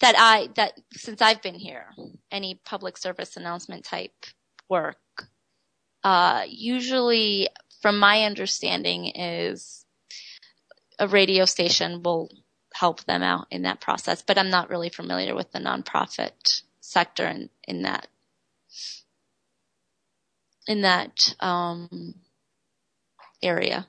that 0.00 0.14
I 0.18 0.48
that 0.56 0.80
since 0.92 1.20
I've 1.20 1.42
been 1.42 1.54
here, 1.54 1.86
any 2.30 2.54
public 2.64 2.96
service 2.96 3.36
announcement 3.36 3.84
type 3.84 4.26
work. 4.68 4.98
Uh, 6.02 6.44
usually, 6.48 7.48
from 7.82 7.98
my 7.98 8.22
understanding, 8.22 9.06
is 9.06 9.84
a 10.98 11.08
radio 11.08 11.44
station 11.44 12.02
will 12.02 12.30
help 12.74 13.04
them 13.04 13.22
out 13.22 13.46
in 13.50 13.62
that 13.62 13.80
process. 13.80 14.22
But 14.22 14.38
I'm 14.38 14.50
not 14.50 14.70
really 14.70 14.88
familiar 14.88 15.34
with 15.34 15.52
the 15.52 15.58
nonprofit 15.58 16.62
sector 16.80 17.26
in, 17.26 17.50
in 17.66 17.82
that 17.82 18.06
in 20.68 20.82
that 20.82 21.34
um, 21.40 22.14
area. 23.42 23.86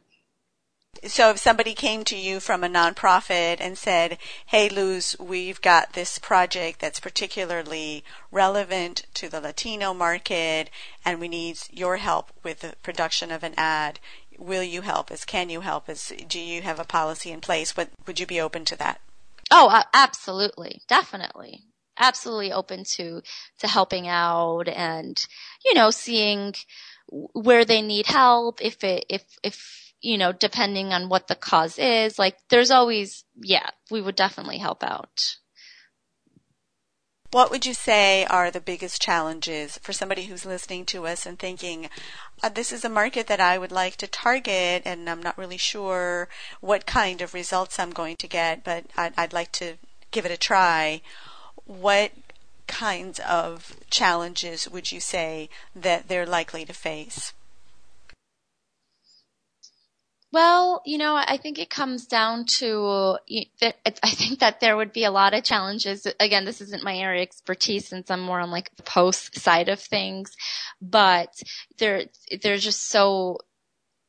So 1.07 1.31
if 1.31 1.37
somebody 1.37 1.73
came 1.73 2.03
to 2.05 2.15
you 2.15 2.39
from 2.39 2.63
a 2.63 2.69
nonprofit 2.69 3.57
and 3.59 3.77
said, 3.77 4.17
"Hey, 4.45 4.69
Luz, 4.69 5.15
we've 5.19 5.61
got 5.61 5.93
this 5.93 6.17
project 6.17 6.79
that's 6.79 6.99
particularly 6.99 8.03
relevant 8.31 9.05
to 9.15 9.27
the 9.27 9.41
Latino 9.41 9.93
market, 9.93 10.69
and 11.03 11.19
we 11.19 11.27
need 11.27 11.59
your 11.71 11.97
help 11.97 12.31
with 12.41 12.61
the 12.61 12.75
production 12.83 13.31
of 13.31 13.43
an 13.43 13.53
ad," 13.57 13.99
will 14.37 14.63
you 14.63 14.81
help 14.81 15.11
us? 15.11 15.25
Can 15.25 15.49
you 15.49 15.61
help 15.61 15.89
us? 15.89 16.11
Do 16.27 16.39
you 16.39 16.61
have 16.61 16.79
a 16.79 16.85
policy 16.85 17.31
in 17.31 17.41
place? 17.41 17.75
What 17.75 17.89
would 18.05 18.19
you 18.19 18.25
be 18.25 18.41
open 18.41 18.65
to 18.65 18.75
that? 18.77 19.01
Oh, 19.51 19.83
absolutely. 19.93 20.81
Definitely. 20.87 21.63
Absolutely 21.99 22.51
open 22.51 22.83
to, 22.95 23.21
to 23.59 23.67
helping 23.67 24.07
out 24.07 24.67
and, 24.67 25.23
you 25.63 25.73
know, 25.73 25.91
seeing 25.91 26.55
where 27.07 27.65
they 27.65 27.81
need 27.81 28.07
help. 28.07 28.61
If 28.61 28.83
it, 28.83 29.05
if, 29.09 29.23
if, 29.43 29.92
you 30.03 30.17
know, 30.17 30.33
depending 30.33 30.91
on 30.91 31.07
what 31.07 31.29
the 31.29 31.35
cause 31.35 31.79
is, 31.79 32.19
like 32.19 32.37
there's 32.49 32.69
always, 32.69 33.23
yeah, 33.41 33.69
we 33.89 34.01
would 34.01 34.17
definitely 34.17 34.57
help 34.57 34.83
out. 34.83 35.37
What 37.31 37.49
would 37.49 37.65
you 37.65 37.73
say 37.73 38.25
are 38.25 38.51
the 38.51 38.59
biggest 38.59 39.01
challenges 39.01 39.79
for 39.81 39.93
somebody 39.93 40.25
who's 40.25 40.45
listening 40.45 40.85
to 40.87 41.07
us 41.07 41.25
and 41.25 41.39
thinking, 41.39 41.89
uh, 42.43 42.49
this 42.49 42.71
is 42.73 42.83
a 42.83 42.89
market 42.89 43.27
that 43.27 43.39
I 43.39 43.57
would 43.57 43.71
like 43.71 43.95
to 43.95 44.07
target 44.07 44.83
and 44.85 45.09
I'm 45.09 45.23
not 45.23 45.37
really 45.37 45.57
sure 45.57 46.27
what 46.59 46.85
kind 46.85 47.21
of 47.21 47.33
results 47.33 47.79
I'm 47.79 47.91
going 47.91 48.17
to 48.17 48.27
get, 48.27 48.63
but 48.63 48.85
I'd, 48.97 49.13
I'd 49.17 49.33
like 49.33 49.53
to 49.53 49.75
give 50.11 50.25
it 50.25 50.31
a 50.31 50.37
try. 50.37 51.01
What 51.65 52.11
kinds 52.67 53.19
of 53.21 53.77
challenges 53.89 54.69
would 54.69 54.91
you 54.91 54.99
say 54.99 55.49
that 55.73 56.09
they're 56.09 56.25
likely 56.25 56.65
to 56.65 56.73
face? 56.73 57.33
Well, 60.33 60.81
you 60.83 60.97
know, 60.97 61.15
I 61.15 61.37
think 61.37 61.59
it 61.59 61.69
comes 61.69 62.07
down 62.07 62.45
to, 62.57 63.19
I 63.29 64.09
think 64.09 64.39
that 64.39 64.59
there 64.59 64.75
would 64.75 64.91
be 64.91 65.03
a 65.03 65.11
lot 65.11 65.35
of 65.35 65.43
challenges. 65.43 66.07
Again, 66.19 66.43
this 66.43 66.59
isn't 66.59 66.83
my 66.83 66.97
area 66.97 67.21
of 67.21 67.27
expertise 67.27 67.87
since 67.87 68.09
I'm 68.09 68.21
more 68.21 68.39
on 68.39 68.49
like 68.49 68.75
the 68.75 68.81
post 68.81 69.39
side 69.39 69.69
of 69.69 69.79
things, 69.79 70.35
but 70.81 71.29
there, 71.77 72.05
there's 72.41 72.63
just 72.63 72.89
so, 72.89 73.37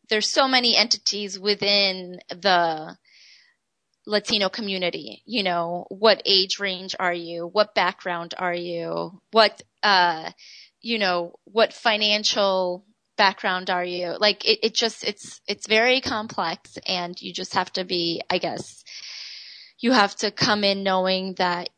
there's 0.09 0.31
so 0.31 0.49
many 0.49 0.75
entities 0.77 1.39
within 1.39 2.21
the, 2.31 2.97
Latino 4.07 4.51
community, 4.51 5.23
you 5.25 5.43
know, 5.43 5.87
what 5.89 6.21
age 6.27 6.59
range 6.61 6.95
are 7.01 7.15
you? 7.15 7.47
What 7.47 7.75
background 7.75 8.35
are 8.37 8.55
you? 8.55 9.19
What, 9.31 9.63
uh, 9.83 10.31
you 10.83 10.99
know, 10.99 11.37
what 11.45 11.73
financial 11.73 12.85
background 13.17 13.71
are 13.71 13.85
you? 13.85 14.17
Like 14.19 14.45
it, 14.45 14.61
it 14.63 14.75
just, 14.75 15.05
it's, 15.05 15.41
it's 15.47 15.67
very 15.67 16.01
complex 16.01 16.79
and 16.87 17.21
you 17.21 17.33
just 17.33 17.55
have 17.55 17.73
to 17.75 17.85
be, 17.85 18.23
I 18.31 18.39
guess, 18.39 18.85
you 19.79 19.93
have 19.93 20.15
to 20.17 20.31
come 20.31 20.65
in 20.65 20.83
knowing 20.83 21.35
that 21.35 21.69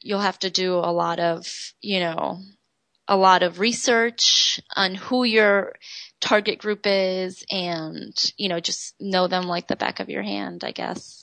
you'll 0.00 0.20
have 0.20 0.38
to 0.40 0.50
do 0.50 0.74
a 0.74 0.92
lot 0.92 1.20
of, 1.20 1.46
you 1.80 2.00
know, 2.00 2.40
a 3.06 3.16
lot 3.16 3.42
of 3.42 3.60
research 3.60 4.60
on 4.74 4.94
who 4.94 5.24
your 5.24 5.74
target 6.20 6.58
group 6.58 6.82
is 6.84 7.44
and, 7.50 8.14
you 8.36 8.48
know, 8.48 8.60
just 8.60 8.94
know 9.00 9.26
them 9.26 9.44
like 9.44 9.66
the 9.66 9.76
back 9.76 10.00
of 10.00 10.08
your 10.08 10.22
hand, 10.22 10.62
I 10.64 10.72
guess 10.72 11.19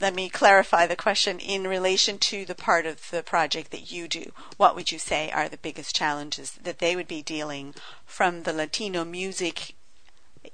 let 0.00 0.14
me 0.14 0.28
clarify 0.28 0.86
the 0.86 0.96
question 0.96 1.38
in 1.38 1.66
relation 1.66 2.18
to 2.18 2.44
the 2.44 2.54
part 2.54 2.86
of 2.86 3.10
the 3.10 3.22
project 3.22 3.70
that 3.70 3.92
you 3.92 4.08
do. 4.08 4.32
What 4.56 4.74
would 4.74 4.90
you 4.90 4.98
say 4.98 5.30
are 5.30 5.48
the 5.48 5.58
biggest 5.58 5.94
challenges 5.94 6.52
that 6.52 6.78
they 6.78 6.96
would 6.96 7.08
be 7.08 7.22
dealing 7.22 7.74
from 8.06 8.42
the 8.42 8.52
Latino 8.52 9.04
music 9.04 9.74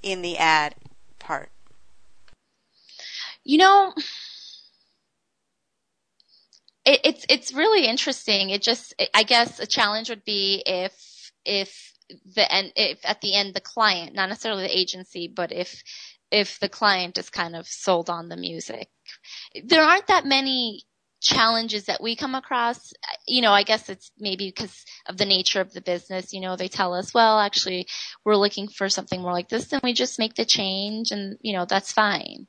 in 0.02 0.22
the 0.22 0.36
ad 0.36 0.74
part? 1.18 1.50
You 3.44 3.58
know, 3.58 3.94
it, 6.84 7.00
it's 7.04 7.26
it's 7.28 7.54
really 7.54 7.86
interesting. 7.86 8.50
It 8.50 8.62
just, 8.62 8.94
I 9.14 9.22
guess, 9.22 9.60
a 9.60 9.66
challenge 9.66 10.08
would 10.10 10.24
be 10.24 10.62
if 10.66 11.30
if 11.44 11.92
the 12.34 12.52
end, 12.52 12.72
if 12.76 12.98
at 13.04 13.20
the 13.20 13.34
end 13.34 13.54
the 13.54 13.60
client, 13.60 14.14
not 14.14 14.28
necessarily 14.28 14.64
the 14.64 14.76
agency, 14.76 15.28
but 15.28 15.52
if 15.52 15.82
if 16.30 16.58
the 16.60 16.68
client 16.68 17.18
is 17.18 17.30
kind 17.30 17.56
of 17.56 17.66
sold 17.66 18.10
on 18.10 18.28
the 18.28 18.36
music. 18.36 18.88
There 19.64 19.82
aren't 19.82 20.08
that 20.08 20.26
many 20.26 20.82
challenges 21.20 21.84
that 21.86 22.02
we 22.02 22.14
come 22.16 22.34
across. 22.34 22.92
You 23.26 23.42
know, 23.42 23.52
I 23.52 23.62
guess 23.62 23.88
it's 23.88 24.10
maybe 24.18 24.48
because 24.48 24.84
of 25.06 25.16
the 25.16 25.24
nature 25.24 25.60
of 25.60 25.72
the 25.72 25.80
business. 25.80 26.32
You 26.32 26.40
know, 26.40 26.56
they 26.56 26.68
tell 26.68 26.94
us, 26.94 27.14
well, 27.14 27.38
actually, 27.38 27.86
we're 28.24 28.36
looking 28.36 28.68
for 28.68 28.88
something 28.88 29.20
more 29.20 29.32
like 29.32 29.48
this, 29.48 29.72
and 29.72 29.82
we 29.82 29.92
just 29.92 30.18
make 30.18 30.34
the 30.34 30.44
change, 30.44 31.10
and 31.10 31.38
you 31.40 31.52
know, 31.52 31.64
that's 31.64 31.92
fine. 31.92 32.46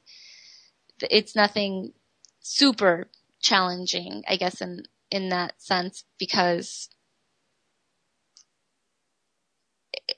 It's 1.01 1.35
nothing 1.35 1.93
super 2.41 3.09
challenging, 3.41 4.23
I 4.27 4.37
guess, 4.37 4.61
in 4.61 4.83
in 5.11 5.29
that 5.29 5.61
sense, 5.61 6.03
because 6.19 6.89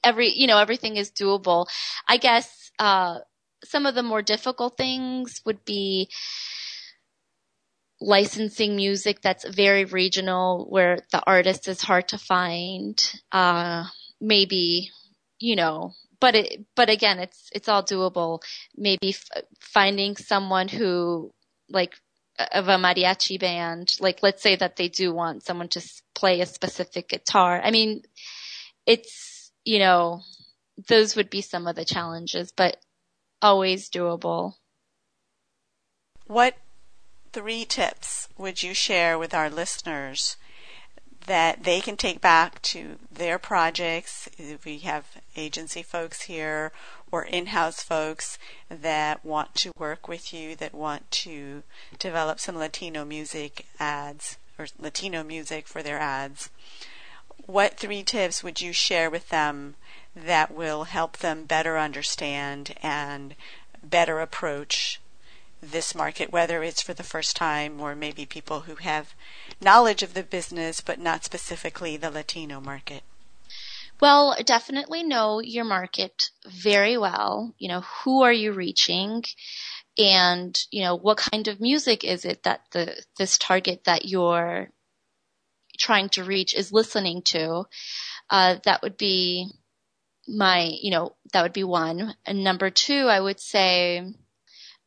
every 0.03 0.29
you 0.29 0.47
know 0.47 0.57
everything 0.57 0.95
is 0.97 1.11
doable. 1.11 1.67
I 2.07 2.17
guess 2.17 2.71
uh, 2.79 3.19
some 3.63 3.85
of 3.85 3.95
the 3.95 4.03
more 4.03 4.21
difficult 4.21 4.77
things 4.77 5.41
would 5.45 5.63
be 5.65 6.09
licensing 8.01 8.75
music 8.75 9.21
that's 9.21 9.47
very 9.47 9.83
regional 9.83 10.65
where 10.69 10.99
the 11.11 11.21
artist 11.27 11.67
is 11.67 11.81
hard 11.81 12.07
to 12.07 12.17
find 12.17 13.13
uh, 13.31 13.83
maybe 14.21 14.89
you 15.39 15.55
know 15.55 15.93
but 16.19 16.35
it 16.35 16.65
but 16.75 16.89
again 16.89 17.19
it's 17.19 17.49
it's 17.53 17.67
all 17.67 17.83
doable. 17.83 18.41
Maybe 18.75 19.09
f- 19.09 19.43
finding 19.59 20.17
someone 20.17 20.67
who 20.67 21.31
like 21.69 21.95
of 22.51 22.67
a 22.67 22.77
mariachi 22.77 23.39
band 23.39 23.93
like 23.99 24.23
let's 24.23 24.41
say 24.41 24.55
that 24.55 24.75
they 24.75 24.87
do 24.87 25.13
want 25.13 25.43
someone 25.43 25.69
to 25.69 25.81
play 26.15 26.41
a 26.41 26.45
specific 26.45 27.09
guitar. 27.09 27.61
I 27.63 27.71
mean 27.71 28.03
it's 28.85 29.51
you 29.63 29.79
know 29.79 30.21
those 30.87 31.15
would 31.15 31.29
be 31.29 31.41
some 31.41 31.67
of 31.67 31.75
the 31.75 31.85
challenges 31.85 32.53
but 32.55 32.77
always 33.41 33.89
doable. 33.89 34.55
What 36.27 36.57
three 37.31 37.65
tips 37.65 38.27
would 38.37 38.63
you 38.63 38.73
share 38.73 39.17
with 39.17 39.33
our 39.33 39.49
listeners 39.49 40.37
that 41.25 41.63
they 41.63 41.79
can 41.79 41.95
take 41.95 42.21
back 42.21 42.61
to 42.63 42.97
their 43.11 43.37
projects? 43.37 44.29
We 44.65 44.79
have 44.79 45.05
agency 45.35 45.83
folks 45.83 46.23
here 46.23 46.71
or 47.11 47.23
in-house 47.23 47.81
folks 47.81 48.37
that 48.69 49.25
want 49.25 49.55
to 49.55 49.71
work 49.77 50.07
with 50.07 50.33
you, 50.33 50.55
that 50.55 50.73
want 50.73 51.09
to 51.11 51.63
develop 51.97 52.39
some 52.39 52.57
Latino 52.57 53.05
music 53.05 53.65
ads 53.79 54.37
or 54.57 54.67
Latino 54.77 55.23
music 55.23 55.67
for 55.67 55.81
their 55.81 55.99
ads. 55.99 56.49
What 57.45 57.77
three 57.77 58.03
tips 58.03 58.43
would 58.43 58.61
you 58.61 58.73
share 58.73 59.09
with 59.09 59.29
them 59.29 59.75
that 60.25 60.53
will 60.53 60.85
help 60.85 61.17
them 61.17 61.45
better 61.45 61.77
understand 61.77 62.75
and 62.81 63.35
better 63.83 64.19
approach 64.19 64.99
this 65.61 65.93
market, 65.93 66.31
whether 66.31 66.63
it's 66.63 66.81
for 66.81 66.93
the 66.93 67.03
first 67.03 67.35
time 67.35 67.81
or 67.81 67.95
maybe 67.95 68.25
people 68.25 68.61
who 68.61 68.75
have 68.75 69.13
knowledge 69.61 70.03
of 70.03 70.13
the 70.13 70.23
business 70.23 70.81
but 70.81 70.99
not 70.99 71.23
specifically 71.25 71.97
the 71.97 72.11
Latino 72.11 72.61
market? 72.61 73.03
Well, 73.99 74.37
definitely 74.45 75.03
know 75.03 75.41
your 75.41 75.65
market 75.65 76.29
very 76.47 76.97
well. 76.97 77.53
You 77.57 77.67
know, 77.67 77.81
who 77.81 78.23
are 78.23 78.33
you 78.33 78.53
reaching? 78.53 79.23
And, 79.97 80.57
you 80.71 80.83
know, 80.83 80.95
what 80.95 81.17
kind 81.17 81.49
of 81.49 81.59
music 81.59 82.05
is 82.05 82.23
it 82.23 82.43
that 82.43 82.61
the, 82.71 82.95
this 83.17 83.37
target 83.37 83.83
that 83.83 84.05
you're 84.05 84.69
trying 85.77 86.07
to 86.09 86.23
reach 86.23 86.53
is 86.53 86.71
listening 86.71 87.23
to? 87.23 87.65
Uh, 88.29 88.57
that 88.63 88.81
would 88.81 88.95
be 88.95 89.51
my, 90.29 90.71
you 90.81 90.91
know, 90.91 91.15
that 91.33 91.41
would 91.41 91.53
be 91.53 91.63
one. 91.63 92.15
And 92.25 92.43
number 92.43 92.69
two, 92.69 93.07
I 93.07 93.19
would 93.19 93.39
say, 93.39 94.03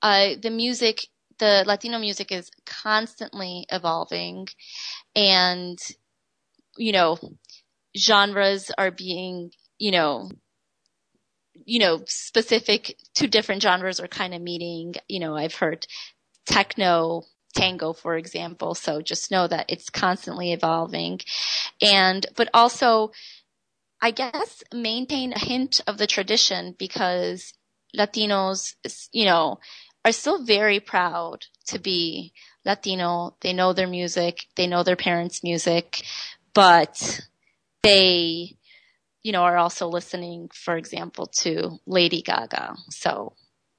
uh, 0.01 0.31
the 0.41 0.51
music, 0.51 1.07
the 1.39 1.65
Latino 1.67 1.99
music 1.99 2.33
is 2.33 2.51
constantly 2.65 3.67
evolving 3.71 4.49
and, 5.15 5.79
you 6.77 6.93
know, 6.93 7.19
genres 7.97 8.71
are 8.77 8.91
being, 8.91 9.51
you 9.79 9.91
know, 9.91 10.31
you 11.65 11.79
know, 11.79 12.03
specific 12.07 12.97
to 13.15 13.27
different 13.27 13.63
genres 13.63 14.01
are 14.01 14.09
kind 14.09 14.35
of 14.35 14.43
meeting, 14.43 14.95
you 15.09 15.21
know, 15.21 15.37
I've 15.37 15.55
heard 15.55 15.87
techno, 16.47 17.23
tango, 17.55 17.93
for 17.93 18.17
example. 18.17 18.75
So 18.75 19.01
just 19.01 19.31
know 19.31 19.47
that 19.47 19.67
it's 19.69 19.91
constantly 19.91 20.53
evolving. 20.53 21.21
And, 21.81 22.27
but 22.37 22.49
also, 22.55 23.13
I 24.03 24.11
guess 24.11 24.65
maintain 24.75 25.33
a 25.33 25.39
hint 25.39 25.81
of 25.87 25.97
the 25.97 26.09
tradition 26.09 26.75
because 26.77 27.55
Latinos, 27.97 28.75
you 29.13 29.25
know, 29.25 29.61
are 30.05 30.11
still 30.11 30.45
very 30.45 30.81
proud 30.81 31.47
to 31.67 31.79
be 31.79 32.33
Latino. 32.65 33.37
They 33.41 33.53
know 33.53 33.73
their 33.73 33.87
music. 33.87 34.47
They 34.57 34.67
know 34.67 34.83
their 34.83 34.97
parents' 34.97 35.45
music, 35.45 36.03
but 36.53 37.21
they, 37.85 38.57
you 39.23 39.31
know, 39.31 39.43
are 39.43 39.57
also 39.57 39.87
listening, 39.87 40.51
for 40.53 40.77
example, 40.77 41.27
to 41.43 41.79
Lady 41.87 42.23
Gaga. 42.23 42.75
So, 42.91 43.35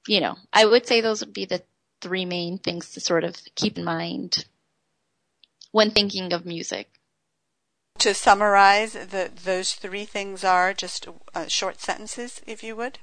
you 0.08 0.22
know, 0.22 0.36
I 0.54 0.64
would 0.64 0.86
say 0.86 1.02
those 1.02 1.20
would 1.20 1.34
be 1.34 1.44
the 1.44 1.62
three 2.00 2.24
main 2.24 2.56
things 2.56 2.92
to 2.92 3.00
sort 3.00 3.24
of 3.24 3.36
keep 3.54 3.76
in 3.76 3.84
mind 3.84 4.46
when 5.70 5.90
thinking 5.90 6.32
of 6.32 6.46
music 6.46 6.88
to 8.04 8.12
summarize, 8.12 8.92
the, 8.92 9.30
those 9.44 9.72
three 9.72 10.04
things 10.04 10.44
are 10.44 10.74
just 10.74 11.08
uh, 11.34 11.46
short 11.46 11.80
sentences, 11.80 12.42
if 12.46 12.62
you 12.62 12.76
would? 12.76 12.98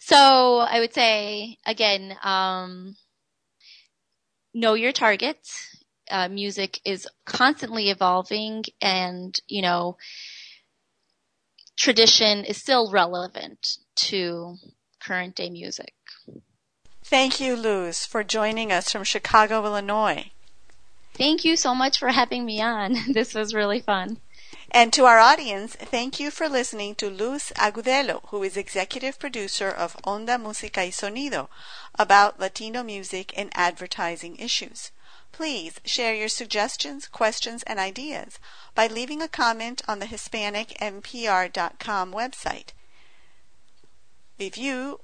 So 0.00 0.58
I 0.58 0.80
would 0.80 0.92
say 0.92 1.58
again, 1.64 2.16
um, 2.24 2.96
know 4.52 4.74
your 4.74 4.90
target. 4.90 5.38
Uh, 6.10 6.28
music 6.28 6.80
is 6.84 7.06
constantly 7.24 7.88
evolving, 7.88 8.64
and 8.82 9.38
you 9.46 9.62
know, 9.62 9.96
tradition 11.76 12.44
is 12.44 12.56
still 12.56 12.90
relevant 12.90 13.76
to 13.94 14.56
current 15.00 15.36
day 15.36 15.50
music. 15.50 15.94
Thank 17.04 17.40
you, 17.40 17.54
Luz, 17.54 18.04
for 18.06 18.24
joining 18.24 18.72
us 18.72 18.90
from 18.90 19.04
Chicago, 19.04 19.64
Illinois. 19.64 20.32
Thank 21.14 21.44
you 21.44 21.56
so 21.56 21.74
much 21.74 21.98
for 21.98 22.08
having 22.08 22.44
me 22.44 22.60
on. 22.60 22.96
This 23.12 23.34
was 23.34 23.54
really 23.54 23.80
fun. 23.80 24.18
And 24.72 24.92
to 24.92 25.04
our 25.04 25.18
audience, 25.18 25.74
thank 25.74 26.20
you 26.20 26.30
for 26.30 26.48
listening 26.48 26.94
to 26.96 27.10
Luz 27.10 27.52
Agudelo, 27.56 28.20
who 28.28 28.44
is 28.44 28.56
executive 28.56 29.18
producer 29.18 29.68
of 29.68 29.96
Onda 30.04 30.38
Música 30.38 30.84
y 30.84 30.90
Sonido, 30.90 31.48
about 31.98 32.38
Latino 32.38 32.84
music 32.84 33.32
and 33.36 33.50
advertising 33.54 34.36
issues. 34.36 34.92
Please 35.32 35.80
share 35.84 36.14
your 36.14 36.28
suggestions, 36.28 37.08
questions, 37.08 37.64
and 37.64 37.80
ideas 37.80 38.38
by 38.74 38.86
leaving 38.86 39.20
a 39.20 39.28
comment 39.28 39.82
on 39.88 39.98
the 39.98 40.06
HispanicMPR.com 40.06 42.12
website. 42.12 42.68
If 44.38 44.56
you 44.56 45.00